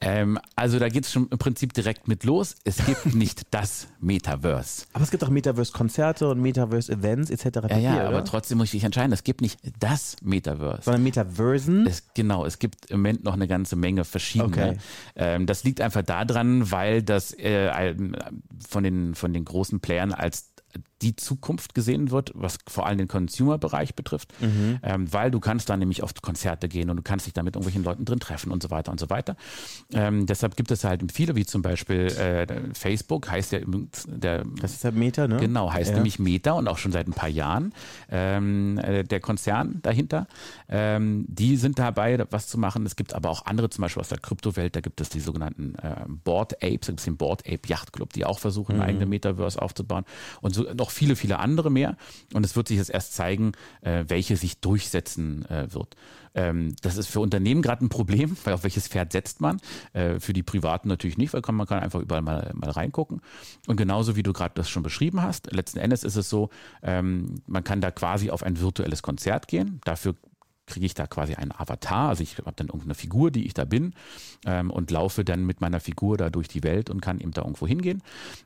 Ähm, 0.00 0.38
also 0.56 0.78
da 0.78 0.88
geht 0.88 1.04
es 1.04 1.12
schon 1.12 1.28
im 1.30 1.38
Prinzip 1.38 1.72
direkt 1.72 2.06
mit 2.06 2.24
los. 2.24 2.56
Es 2.64 2.84
gibt 2.84 3.06
nicht 3.14 3.50
das 3.60 3.88
Metaverse. 4.00 4.86
Aber 4.92 5.04
es 5.04 5.10
gibt 5.10 5.22
auch 5.22 5.28
Metaverse-Konzerte 5.28 6.28
und 6.28 6.40
Metaverse-Events 6.40 7.30
etc. 7.30 7.68
Ja, 7.68 7.78
ja, 7.78 7.94
oder? 7.94 8.08
aber 8.08 8.24
trotzdem 8.24 8.58
muss 8.58 8.68
ich 8.68 8.74
mich 8.74 8.84
entscheiden. 8.84 9.12
Es 9.12 9.22
gibt 9.22 9.42
nicht 9.42 9.60
das 9.78 10.16
Metaverse. 10.22 10.82
Sondern 10.82 11.02
Metaversen? 11.02 11.86
Es, 11.86 12.04
genau, 12.14 12.46
es 12.46 12.58
gibt 12.58 12.86
im 12.86 13.00
Moment 13.00 13.24
noch 13.24 13.34
eine 13.34 13.46
ganze 13.46 13.76
Menge 13.76 14.04
verschiedene. 14.04 14.50
Okay. 14.50 14.76
Ähm, 15.16 15.46
das 15.46 15.64
liegt 15.64 15.80
einfach 15.80 16.02
daran, 16.02 16.70
weil 16.70 17.02
das 17.02 17.32
äh, 17.34 17.94
von, 18.66 18.82
den, 18.82 19.14
von 19.14 19.32
den 19.32 19.44
großen 19.44 19.80
Playern 19.80 20.12
als 20.12 20.49
die 21.02 21.16
Zukunft 21.16 21.74
gesehen 21.74 22.10
wird, 22.10 22.32
was 22.34 22.58
vor 22.68 22.86
allem 22.86 22.98
den 22.98 23.08
Consumer-Bereich 23.08 23.94
betrifft, 23.94 24.32
mhm. 24.40 24.78
ähm, 24.82 25.12
weil 25.12 25.30
du 25.30 25.40
kannst 25.40 25.70
da 25.70 25.76
nämlich 25.76 26.02
auf 26.02 26.12
Konzerte 26.20 26.68
gehen 26.68 26.90
und 26.90 26.96
du 26.96 27.02
kannst 27.02 27.26
dich 27.26 27.32
da 27.32 27.42
mit 27.42 27.56
irgendwelchen 27.56 27.84
Leuten 27.84 28.04
drin 28.04 28.20
treffen 28.20 28.52
und 28.52 28.62
so 28.62 28.70
weiter 28.70 28.92
und 28.92 29.00
so 29.00 29.08
weiter. 29.08 29.36
Ähm, 29.92 30.26
deshalb 30.26 30.56
gibt 30.56 30.70
es 30.70 30.84
halt 30.84 31.10
viele, 31.12 31.36
wie 31.36 31.46
zum 31.46 31.62
Beispiel 31.62 32.06
äh, 32.06 32.46
Facebook, 32.74 33.30
heißt 33.30 33.52
ja 33.52 33.60
der 34.06 34.44
Das 34.60 34.72
ist 34.72 34.84
ja 34.84 34.90
Meta, 34.90 35.26
ne? 35.26 35.38
Genau, 35.38 35.72
heißt 35.72 35.90
ja. 35.90 35.96
nämlich 35.96 36.18
Meta 36.18 36.52
und 36.52 36.68
auch 36.68 36.78
schon 36.78 36.92
seit 36.92 37.06
ein 37.06 37.12
paar 37.12 37.28
Jahren. 37.28 37.72
Ähm, 38.10 38.78
äh, 38.78 39.04
der 39.04 39.20
Konzern 39.20 39.80
dahinter, 39.82 40.26
ähm, 40.68 41.24
die 41.28 41.56
sind 41.56 41.78
dabei, 41.78 42.22
was 42.30 42.48
zu 42.48 42.58
machen. 42.58 42.84
Es 42.84 42.96
gibt 42.96 43.14
aber 43.14 43.30
auch 43.30 43.46
andere, 43.46 43.70
zum 43.70 43.82
Beispiel 43.82 44.00
aus 44.00 44.08
der 44.08 44.18
Kryptowelt, 44.18 44.76
da 44.76 44.80
gibt 44.80 45.00
es 45.00 45.08
die 45.08 45.20
sogenannten 45.20 45.74
äh, 45.76 46.04
Board 46.08 46.62
Apes, 46.62 46.86
da 46.86 46.92
gibt 46.92 47.00
es 47.00 47.04
den 47.04 47.16
Board 47.16 47.46
Ape 47.46 47.66
Yacht 47.66 47.92
Club, 47.92 48.12
die 48.12 48.26
auch 48.26 48.38
versuchen, 48.38 48.76
mhm. 48.76 48.82
eine 48.82 48.90
eigene 48.90 49.06
Metaverse 49.06 49.60
aufzubauen 49.60 50.04
und 50.42 50.54
so 50.54 50.59
noch 50.74 50.90
viele, 50.90 51.16
viele 51.16 51.38
andere 51.38 51.70
mehr. 51.70 51.96
Und 52.34 52.44
es 52.44 52.56
wird 52.56 52.68
sich 52.68 52.78
jetzt 52.78 52.90
erst 52.90 53.14
zeigen, 53.14 53.52
äh, 53.82 54.04
welche 54.08 54.36
sich 54.36 54.60
durchsetzen 54.60 55.44
äh, 55.46 55.72
wird. 55.72 55.96
Ähm, 56.34 56.74
das 56.82 56.96
ist 56.96 57.08
für 57.08 57.20
Unternehmen 57.20 57.62
gerade 57.62 57.84
ein 57.84 57.88
Problem, 57.88 58.36
weil 58.44 58.54
auf 58.54 58.62
welches 58.62 58.88
Pferd 58.88 59.12
setzt 59.12 59.40
man? 59.40 59.60
Äh, 59.92 60.20
für 60.20 60.32
die 60.32 60.42
Privaten 60.42 60.88
natürlich 60.88 61.18
nicht, 61.18 61.32
weil 61.32 61.42
man 61.52 61.66
kann 61.66 61.80
einfach 61.80 62.00
überall 62.00 62.22
mal, 62.22 62.52
mal 62.54 62.70
reingucken. 62.70 63.20
Und 63.66 63.76
genauso 63.76 64.16
wie 64.16 64.22
du 64.22 64.32
gerade 64.32 64.54
das 64.54 64.70
schon 64.70 64.82
beschrieben 64.82 65.22
hast, 65.22 65.52
letzten 65.52 65.78
Endes 65.78 66.04
ist 66.04 66.16
es 66.16 66.28
so, 66.28 66.50
ähm, 66.82 67.42
man 67.46 67.64
kann 67.64 67.80
da 67.80 67.90
quasi 67.90 68.30
auf 68.30 68.42
ein 68.42 68.60
virtuelles 68.60 69.02
Konzert 69.02 69.48
gehen. 69.48 69.80
Dafür 69.84 70.14
kriege 70.70 70.86
ich 70.86 70.94
da 70.94 71.06
quasi 71.06 71.34
einen 71.34 71.52
Avatar. 71.52 72.08
Also 72.08 72.22
ich 72.22 72.38
habe 72.38 72.52
dann 72.56 72.68
irgendeine 72.68 72.94
Figur, 72.94 73.30
die 73.30 73.46
ich 73.46 73.54
da 73.54 73.64
bin 73.64 73.92
ähm, 74.46 74.70
und 74.70 74.90
laufe 74.90 75.24
dann 75.24 75.44
mit 75.44 75.60
meiner 75.60 75.80
Figur 75.80 76.16
da 76.16 76.30
durch 76.30 76.48
die 76.48 76.62
Welt 76.62 76.88
und 76.88 77.00
kann 77.02 77.20
eben 77.20 77.32
da 77.32 77.42
irgendwo 77.42 77.66
hingehen. 77.66 78.02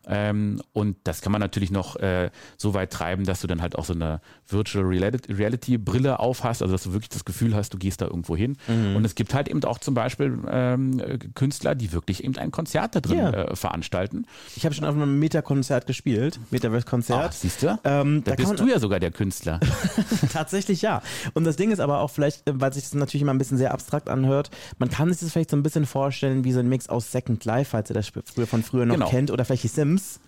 Ähm, 0.06 0.60
und 0.72 0.96
das 1.04 1.20
kann 1.20 1.32
man 1.32 1.40
natürlich 1.40 1.70
noch 1.70 1.96
äh, 1.96 2.30
so 2.56 2.74
weit 2.74 2.92
treiben, 2.92 3.24
dass 3.24 3.40
du 3.40 3.46
dann 3.46 3.62
halt 3.62 3.76
auch 3.76 3.84
so 3.84 3.92
eine 3.92 4.20
Virtual 4.48 4.84
Reality 4.84 5.78
Brille 5.78 6.18
aufhast, 6.18 6.62
also 6.62 6.72
dass 6.72 6.82
du 6.84 6.92
wirklich 6.92 7.10
das 7.10 7.24
Gefühl 7.24 7.54
hast, 7.54 7.74
du 7.74 7.78
gehst 7.78 8.00
da 8.00 8.06
irgendwo 8.06 8.36
hin. 8.36 8.56
Mhm. 8.66 8.96
Und 8.96 9.04
es 9.04 9.14
gibt 9.14 9.34
halt 9.34 9.48
eben 9.48 9.62
auch 9.64 9.78
zum 9.78 9.94
Beispiel 9.94 10.38
ähm, 10.50 11.00
Künstler, 11.34 11.74
die 11.74 11.92
wirklich 11.92 12.24
eben 12.24 12.36
ein 12.38 12.50
Konzert 12.50 12.96
da 12.96 13.00
drin 13.00 13.18
ja. 13.18 13.30
äh, 13.30 13.56
veranstalten. 13.56 14.26
Ich 14.56 14.64
habe 14.64 14.74
schon 14.74 14.84
auf 14.84 14.94
einem 14.94 15.18
Meta-Konzert 15.18 15.86
gespielt, 15.86 16.40
Metaverse-Konzert. 16.50 17.34
Siehst 17.34 17.62
du? 17.62 17.78
Ähm, 17.84 18.22
da, 18.24 18.34
da 18.34 18.36
bist 18.36 18.58
du 18.58 18.66
ja 18.66 18.78
sogar 18.78 19.00
der 19.00 19.10
Künstler. 19.10 19.60
Tatsächlich 20.32 20.82
ja. 20.82 21.02
Und 21.34 21.44
das 21.44 21.56
Ding 21.56 21.70
ist 21.70 21.80
aber 21.80 22.00
auch 22.00 22.10
vielleicht, 22.14 22.48
äh, 22.48 22.60
weil 22.60 22.72
sich 22.72 22.84
das 22.84 22.94
natürlich 22.94 23.22
immer 23.22 23.34
ein 23.34 23.38
bisschen 23.38 23.58
sehr 23.58 23.72
abstrakt 23.72 24.08
anhört, 24.08 24.50
man 24.78 24.90
kann 24.90 25.10
sich 25.10 25.20
das 25.20 25.32
vielleicht 25.32 25.50
so 25.50 25.56
ein 25.56 25.62
bisschen 25.62 25.86
vorstellen 25.86 26.44
wie 26.44 26.52
so 26.52 26.60
ein 26.60 26.68
Mix 26.68 26.88
aus 26.88 27.12
Second 27.12 27.44
Life, 27.44 27.70
falls 27.70 27.90
ihr 27.90 27.94
das 27.94 28.08
früher 28.08 28.46
von 28.46 28.62
früher 28.62 28.86
noch 28.86 28.94
genau. 28.94 29.08
kennt, 29.08 29.30
oder 29.30 29.44
vielleicht 29.44 29.64
die 29.64 29.68
Sims. 29.68 30.20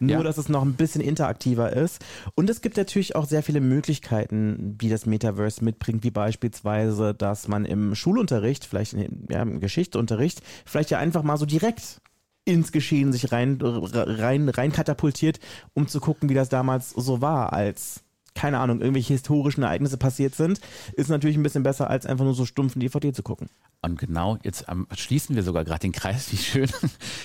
Nur, 0.00 0.16
ja. 0.18 0.22
dass 0.24 0.36
es 0.36 0.48
noch 0.48 0.62
ein 0.62 0.74
bisschen 0.74 1.00
interaktiver 1.00 1.72
ist. 1.72 2.04
Und 2.34 2.50
es 2.50 2.60
gibt 2.60 2.76
natürlich 2.76 3.14
auch 3.14 3.24
sehr 3.24 3.44
viele 3.44 3.60
Möglichkeiten, 3.60 4.76
die 4.76 4.88
das 4.88 5.06
Metaverse 5.06 5.64
mitbringt, 5.64 6.02
wie 6.02 6.10
beispielsweise, 6.10 7.14
dass 7.14 7.46
man 7.46 7.64
im 7.64 7.94
Schulunterricht, 7.94 8.64
vielleicht 8.64 8.96
ja, 9.30 9.42
im 9.42 9.60
Geschichtsunterricht, 9.60 10.42
vielleicht 10.66 10.90
ja 10.90 10.98
einfach 10.98 11.22
mal 11.22 11.36
so 11.36 11.46
direkt 11.46 12.00
ins 12.44 12.72
Geschehen 12.72 13.12
sich 13.12 13.30
rein, 13.30 13.58
rein, 13.60 14.48
rein 14.48 14.72
katapultiert, 14.72 15.38
um 15.74 15.86
zu 15.86 16.00
gucken, 16.00 16.28
wie 16.28 16.34
das 16.34 16.48
damals 16.48 16.90
so 16.90 17.20
war, 17.20 17.52
als 17.52 18.02
keine 18.34 18.58
Ahnung, 18.58 18.80
irgendwelche 18.80 19.12
historischen 19.12 19.62
Ereignisse 19.62 19.98
passiert 19.98 20.34
sind, 20.34 20.60
ist 20.94 21.10
natürlich 21.10 21.36
ein 21.36 21.42
bisschen 21.42 21.62
besser, 21.62 21.90
als 21.90 22.06
einfach 22.06 22.24
nur 22.24 22.34
so 22.34 22.46
stumpfen 22.46 22.80
DVD 22.80 23.12
zu 23.12 23.22
gucken. 23.22 23.48
Und 23.82 23.98
genau, 23.98 24.38
jetzt 24.42 24.66
ähm, 24.68 24.86
schließen 24.94 25.34
wir 25.36 25.42
sogar 25.42 25.64
gerade 25.64 25.80
den 25.80 25.92
Kreis, 25.92 26.32
wie 26.32 26.36
schön. 26.36 26.70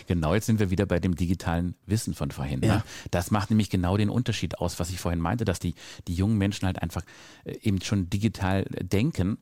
genau, 0.07 0.33
jetzt 0.33 0.47
sind 0.47 0.59
wir 0.59 0.69
wieder 0.69 0.85
bei 0.85 0.99
dem 0.99 1.15
digitalen 1.15 1.75
Wissen 1.85 2.13
von 2.13 2.31
vorhin. 2.31 2.59
Ne? 2.59 2.67
Ja. 2.67 2.75
Ne? 2.77 2.83
Das 3.11 3.31
macht 3.31 3.49
nämlich 3.49 3.69
genau 3.69 3.95
den 3.97 4.09
Unterschied 4.09 4.59
aus, 4.59 4.79
was 4.79 4.89
ich 4.89 4.99
vorhin 4.99 5.21
meinte, 5.21 5.45
dass 5.45 5.59
die, 5.59 5.75
die 6.07 6.13
jungen 6.13 6.37
Menschen 6.37 6.65
halt 6.65 6.81
einfach 6.81 7.03
äh, 7.45 7.57
eben 7.61 7.81
schon 7.81 8.09
digital 8.09 8.65
denken 8.81 9.37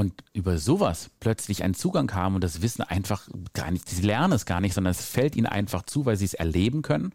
und 0.00 0.24
über 0.32 0.56
sowas 0.56 1.10
plötzlich 1.20 1.62
einen 1.62 1.74
Zugang 1.74 2.14
haben 2.14 2.34
und 2.34 2.42
das 2.42 2.62
Wissen 2.62 2.80
einfach 2.80 3.28
gar 3.52 3.70
nicht, 3.70 3.86
sie 3.86 4.00
lernen 4.00 4.32
es 4.32 4.46
gar 4.46 4.62
nicht, 4.62 4.72
sondern 4.72 4.92
es 4.92 5.04
fällt 5.04 5.36
ihnen 5.36 5.44
einfach 5.44 5.82
zu, 5.82 6.06
weil 6.06 6.16
sie 6.16 6.24
es 6.24 6.32
erleben 6.32 6.80
können, 6.80 7.12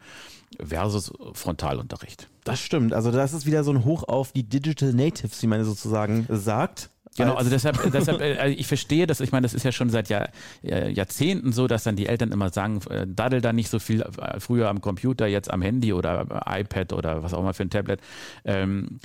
versus 0.64 1.12
Frontalunterricht. 1.34 2.30
Das 2.44 2.60
stimmt. 2.60 2.94
Also 2.94 3.10
das 3.10 3.34
ist 3.34 3.48
wieder 3.48 3.64
so 3.64 3.72
ein 3.72 3.86
Hoch 3.86 4.04
auf 4.04 4.34
die 4.34 4.44
Digital 4.44 4.94
Natives, 4.94 5.42
wie 5.42 5.48
man 5.48 5.66
sozusagen 5.66 6.28
sagt. 6.30 6.92
Genau, 7.18 7.34
also 7.34 7.50
deshalb, 7.50 7.92
deshalb 7.92 8.22
äh, 8.22 8.38
also 8.38 8.56
ich 8.56 8.68
verstehe 8.68 9.08
das, 9.08 9.20
ich 9.20 9.32
meine, 9.32 9.46
das 9.46 9.56
ist 9.56 9.64
ja 9.64 9.72
schon 9.72 9.90
seit 9.90 10.10
Jahr, 10.10 10.30
äh, 10.64 10.92
Jahrzehnten 10.92 11.54
so, 11.54 11.66
dass 11.66 11.86
dann 11.86 11.96
die 11.96 12.06
Eltern 12.06 12.32
immer 12.32 12.52
sagen, 12.52 12.82
äh, 12.92 13.08
daddel 13.10 13.42
da 13.42 13.52
nicht 13.52 13.70
so 13.70 13.80
viel 13.80 14.06
früher 14.38 14.70
am 14.70 14.82
Computer, 14.82 15.26
jetzt 15.26 15.50
am 15.50 15.64
Handy 15.64 15.92
oder 15.92 16.44
iPad 16.46 16.94
oder 16.94 17.24
was 17.24 17.34
auch 17.34 17.40
immer 17.40 17.56
für 17.56 17.64
ein 17.64 17.72
Tablet. 17.72 18.00
Ähm, 18.44 19.00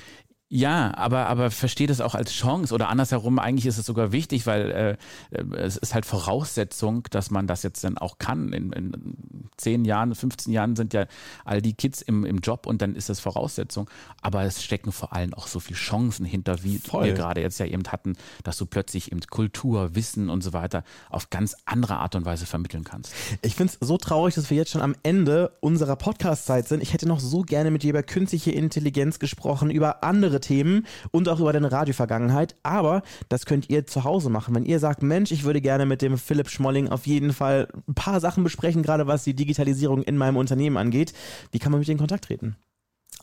ja, 0.53 0.93
aber, 0.97 1.29
aber 1.29 1.53
verstehe 1.53 1.87
das 1.87 2.01
auch 2.01 2.17
als 2.17 2.33
Chance 2.33 2.75
oder 2.75 2.89
andersherum, 2.89 3.39
eigentlich 3.39 3.67
ist 3.67 3.79
es 3.79 3.87
sogar 3.87 4.11
wichtig, 4.11 4.47
weil 4.47 4.99
äh, 5.31 5.45
es 5.57 5.77
ist 5.77 5.95
halt 5.95 6.05
Voraussetzung, 6.05 7.05
dass 7.11 7.31
man 7.31 7.47
das 7.47 7.63
jetzt 7.63 7.85
dann 7.85 7.97
auch 7.97 8.19
kann. 8.19 8.53
In, 8.53 8.73
in 8.73 9.15
10 9.59 9.85
Jahren, 9.85 10.13
15 10.13 10.53
Jahren 10.53 10.75
sind 10.75 10.93
ja 10.93 11.07
all 11.45 11.63
die 11.63 11.75
Kids 11.75 12.03
im, 12.03 12.25
im 12.25 12.39
Job 12.39 12.67
und 12.67 12.83
dann 12.83 12.97
ist 12.97 13.09
das 13.09 13.21
Voraussetzung. 13.21 13.89
Aber 14.23 14.43
es 14.43 14.61
stecken 14.61 14.91
vor 14.91 15.13
allem 15.13 15.35
auch 15.35 15.47
so 15.47 15.61
viele 15.61 15.79
Chancen 15.79 16.27
hinter, 16.27 16.65
wie 16.65 16.79
Voll. 16.79 17.05
wir 17.05 17.15
gerade 17.15 17.41
jetzt 17.41 17.61
ja 17.61 17.67
eben 17.67 17.85
hatten, 17.87 18.17
dass 18.43 18.57
du 18.57 18.67
plötzlich 18.67 19.13
eben 19.13 19.21
Kultur, 19.21 19.95
Wissen 19.95 20.31
und 20.31 20.43
so 20.43 20.53
weiter 20.53 20.83
auf 21.11 21.31
ganz 21.31 21.55
andere 21.65 21.99
Art 21.99 22.17
und 22.17 22.25
Weise 22.25 22.47
vermitteln 22.47 22.83
kannst. 22.83 23.13
Ich 23.43 23.55
finde 23.55 23.75
es 23.81 23.87
so 23.87 23.99
traurig, 23.99 24.35
dass 24.35 24.51
wir 24.51 24.57
jetzt 24.57 24.73
schon 24.73 24.83
am 24.83 24.97
Ende 25.05 25.53
unserer 25.61 25.95
Podcast-Zeit 25.95 26.67
sind. 26.67 26.83
Ich 26.83 26.93
hätte 26.93 27.07
noch 27.07 27.21
so 27.21 27.43
gerne 27.43 27.71
mit 27.71 27.85
dir 27.85 27.91
über 27.91 28.03
künstliche 28.03 28.51
Intelligenz 28.51 29.21
gesprochen, 29.21 29.71
über 29.71 30.03
andere 30.03 30.40
Themen 30.41 30.87
und 31.11 31.29
auch 31.29 31.41
über 31.41 31.53
deine 31.53 31.71
Radiovergangenheit. 31.71 32.57
Aber 32.63 33.03
das 33.29 33.47
könnt 33.47 33.71
ihr 33.71 33.87
zu 33.87 34.05
Hause 34.05 34.31
machen. 34.31 34.55
Wenn 34.55 34.65
ihr 34.65 34.79
sagt, 34.79 35.03
Mensch, 35.03 35.31
ich 35.33 35.45
würde 35.45 35.61
gerne 35.61 35.87
mit 35.87 36.03
dem 36.03 36.19
Philipp 36.19 36.49
Schmolling 36.49 36.89
auf 36.89 37.07
jeden 37.07 37.33
Fall 37.33 37.69
ein 37.89 37.95
paar 37.95 38.21
Sachen 38.21 38.45
besprechen, 38.45 38.83
gerade 38.83 39.07
was 39.07 39.25
die 39.25 39.35
Digitalisierung 39.35 40.03
in 40.03 40.17
meinem 40.17 40.37
Unternehmen 40.37 40.77
angeht, 40.77 41.13
wie 41.53 41.59
kann 41.59 41.73
man 41.73 41.81
mit 41.81 41.89
dir 41.89 41.93
in 41.93 41.99
Kontakt 41.99 42.25
treten? 42.25 42.57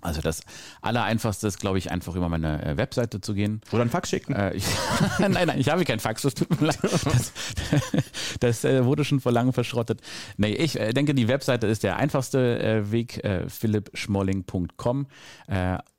Also 0.01 0.21
das 0.21 0.41
Allereinfachste 0.81 1.47
ist, 1.47 1.59
glaube 1.59 1.79
ich, 1.79 1.91
einfach 1.91 2.15
über 2.15 2.29
meine 2.29 2.63
äh, 2.63 2.77
Webseite 2.77 3.19
zu 3.19 3.33
gehen. 3.33 3.61
Oder 3.71 3.81
ein 3.81 3.89
Fax 3.89 4.09
schicken. 4.09 4.33
Äh, 4.33 4.53
ich, 4.53 4.65
nein, 5.19 5.31
nein, 5.31 5.59
ich 5.59 5.69
habe 5.69 5.83
kein 5.85 5.99
Fax, 5.99 6.21
das 6.21 6.35
tut 6.35 6.61
mir 6.61 6.67
leid. 6.67 6.77
Das, 6.83 7.33
das 8.39 8.63
äh, 8.63 8.85
wurde 8.85 9.03
schon 9.03 9.19
vor 9.19 9.31
langem 9.31 9.53
verschrottet. 9.53 10.01
Nee, 10.37 10.53
ich 10.53 10.79
äh, 10.79 10.93
denke, 10.93 11.15
die 11.15 11.27
Webseite 11.27 11.65
ist 11.67 11.83
der 11.83 11.97
einfachste 11.97 12.59
äh, 12.59 12.91
Weg, 12.91 13.23
äh, 13.23 13.49
philippschmolling.com 13.49 15.07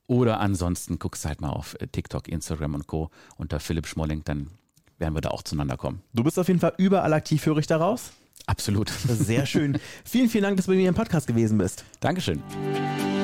oder 0.09 0.41
ansonsten 0.41 0.99
guckst 0.99 1.25
du 1.25 1.29
halt 1.29 1.41
mal 1.41 1.51
auf 1.51 1.77
TikTok, 1.93 2.27
Instagram 2.27 2.75
und 2.75 2.87
Co. 2.89 3.11
unter 3.37 3.61
Philipp 3.61 3.87
Schmolling, 3.87 4.25
dann 4.25 4.49
werden 4.99 5.15
wir 5.15 5.21
da 5.21 5.29
auch 5.29 5.43
zueinander 5.43 5.77
kommen. 5.77 6.03
Du 6.13 6.25
bist 6.25 6.39
auf 6.39 6.49
jeden 6.49 6.59
Fall 6.59 6.75
überall 6.79 7.13
aktiv, 7.13 7.47
höre 7.47 7.59
ich 7.59 7.69
daraus? 7.69 8.11
Absolut. 8.47 8.91
Sehr 8.91 9.47
schön. 9.47 9.79
vielen, 10.05 10.29
vielen 10.29 10.45
Dank, 10.45 10.57
dass 10.57 10.67
du 10.67 10.73
bei 10.73 10.77
mir 10.77 10.89
im 10.89 10.95
Podcast 10.95 11.27
gewesen 11.27 11.59
bist. 11.59 11.85
Dankeschön. 12.01 12.43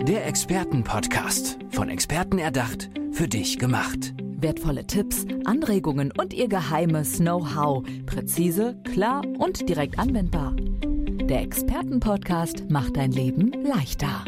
Der 0.06 0.26
Expertenpodcast. 0.26 1.58
Von 1.72 1.88
Experten 1.88 2.38
erdacht, 2.38 2.90
für 3.12 3.26
dich 3.26 3.58
gemacht. 3.58 4.12
Wertvolle 4.36 4.86
Tipps, 4.86 5.24
Anregungen 5.46 6.12
und 6.12 6.34
ihr 6.34 6.48
geheimes 6.48 7.16
Know-how. 7.16 7.82
Präzise, 8.04 8.76
klar 8.92 9.22
und 9.38 9.66
direkt 9.68 9.98
anwendbar. 9.98 10.54
Der 10.54 11.40
Expertenpodcast 11.40 12.68
macht 12.68 12.98
dein 12.98 13.12
Leben 13.12 13.50
leichter. 13.64 14.26